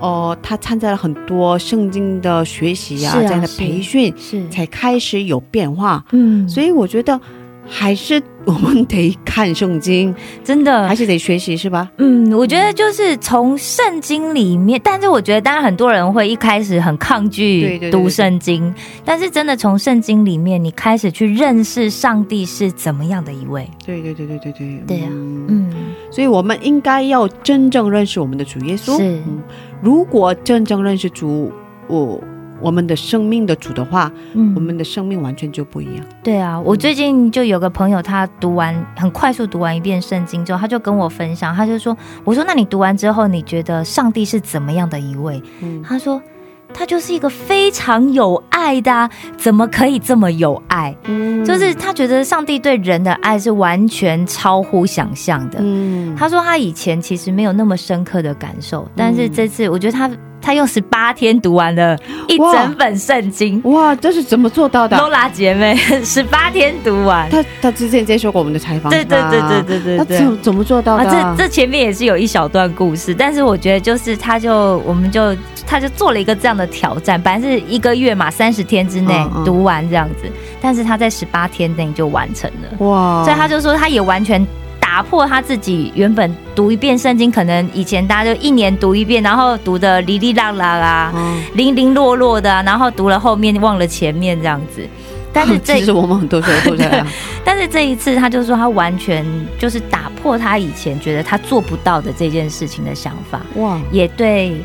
[0.00, 6.04] 呃，他参加了很多圣经的学习啊这样的培训，是，才开始有变化。
[6.12, 7.20] 嗯，所以我觉得
[7.66, 11.90] 还是我们得看圣经，真的还是得学习，是吧？
[11.98, 18.74] 嗯，我觉得就是从圣经里面，但是我觉得当然很多人会一开始很抗对拒读圣经，
[19.04, 23.68] 但是真的从圣经里面，你开始去认识上帝是怎么样的一位。
[23.86, 25.72] 对对对对对对，对呀嗯嗯，
[26.10, 28.96] 所以我们应该要真正认识我们的主耶稣。
[28.96, 29.42] 是嗯，
[29.80, 31.52] 如果真正认识主，
[31.86, 32.20] 我
[32.62, 36.04] 我们的生命的主的话，嗯我们的生命完全就不一样。
[36.22, 46.22] 对啊，我最近就有个朋友，他读完很快速读完一遍圣经之后，他就跟我分享，他就说：“我说那你读完之后，你觉得上帝是怎么样的一位？”嗯，他说
[46.72, 50.96] ：“他就是一个非常有爱的、啊，怎么可以这么有爱？
[51.04, 55.58] 嗯就是他觉得上帝对人的爱是完全超乎想象的。
[55.60, 60.08] 嗯，他说他以前其实没有那么深刻的感受，但是这次我觉得他
[60.42, 61.96] 他用十八天读完了
[62.28, 63.62] 一整本圣经。
[63.64, 70.18] 哇，这是怎么做到的？Lola 姐妹 十八天读完，他他之前接受过我们的采访，对对对对对对他对。
[70.18, 71.04] 怎怎么做到的？
[71.04, 75.34] 啊，这这前面也是有一小段故事，但是我觉得就是他就我们就
[75.66, 80.30] 他就做了一个这样的挑战，本来是一个月嘛，三十天之内读完这样子，
[80.60, 84.44] 但是他在十八天内就完成了，哇，所以他就说他也完全。
[84.92, 94.86] 打破他自己原本读一遍圣经，可能以前大家就一年读一遍，然后读的哩哩啦啦啊，嗯，零零落落的、啊，然后读了后面忘了前面这样子。
[95.32, 97.06] 但是 这其实我们很多时候都这样，
[97.42, 99.24] 但是这一次，他就说他完全
[99.58, 104.62] 就是打破他以前觉得他做不到的这件事情的想法，哇，也对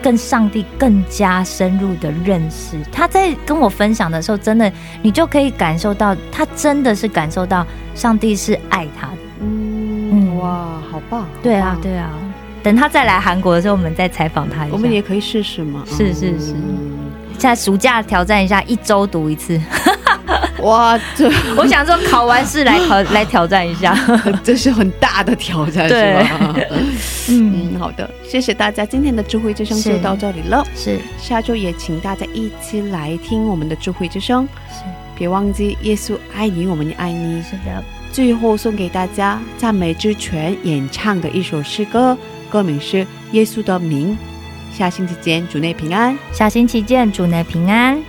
[0.00, 2.78] 跟上帝更加深入的认识。
[2.90, 9.27] 他在跟我分享的时候，真的你就可以感受到，他真的是感受到上帝是爱他的。
[10.38, 12.10] 哇，好棒，对啊对啊。
[12.62, 14.74] 等他再来韩国的时候，我们再采访他一下。
[14.74, 16.54] 我们也可以试试嘛，是是是
[17.38, 19.60] 在暑假挑战一下，一周读一次。
[20.62, 23.96] 哇，这 我想说，考完试来考来挑战一下。
[24.42, 26.54] 这是很大的挑战，是吧？
[27.28, 30.66] 嗯，嗯，好的，谢谢大家，今天的智慧之声就到这里了。
[30.74, 34.82] 是下周也请大家一起来听我们的智慧之声，是
[35.14, 37.40] 别忘记耶稣爱你，我们也爱你。
[37.40, 37.82] 是的，
[38.12, 42.16] 最后送给大家赞美之泉演唱的一首诗歌，
[42.50, 42.96] 歌名是
[43.32, 44.16] 《耶稣的名》。
[44.76, 46.16] 下星期见，主内平安。
[46.32, 48.02] 下星期见，主内平安。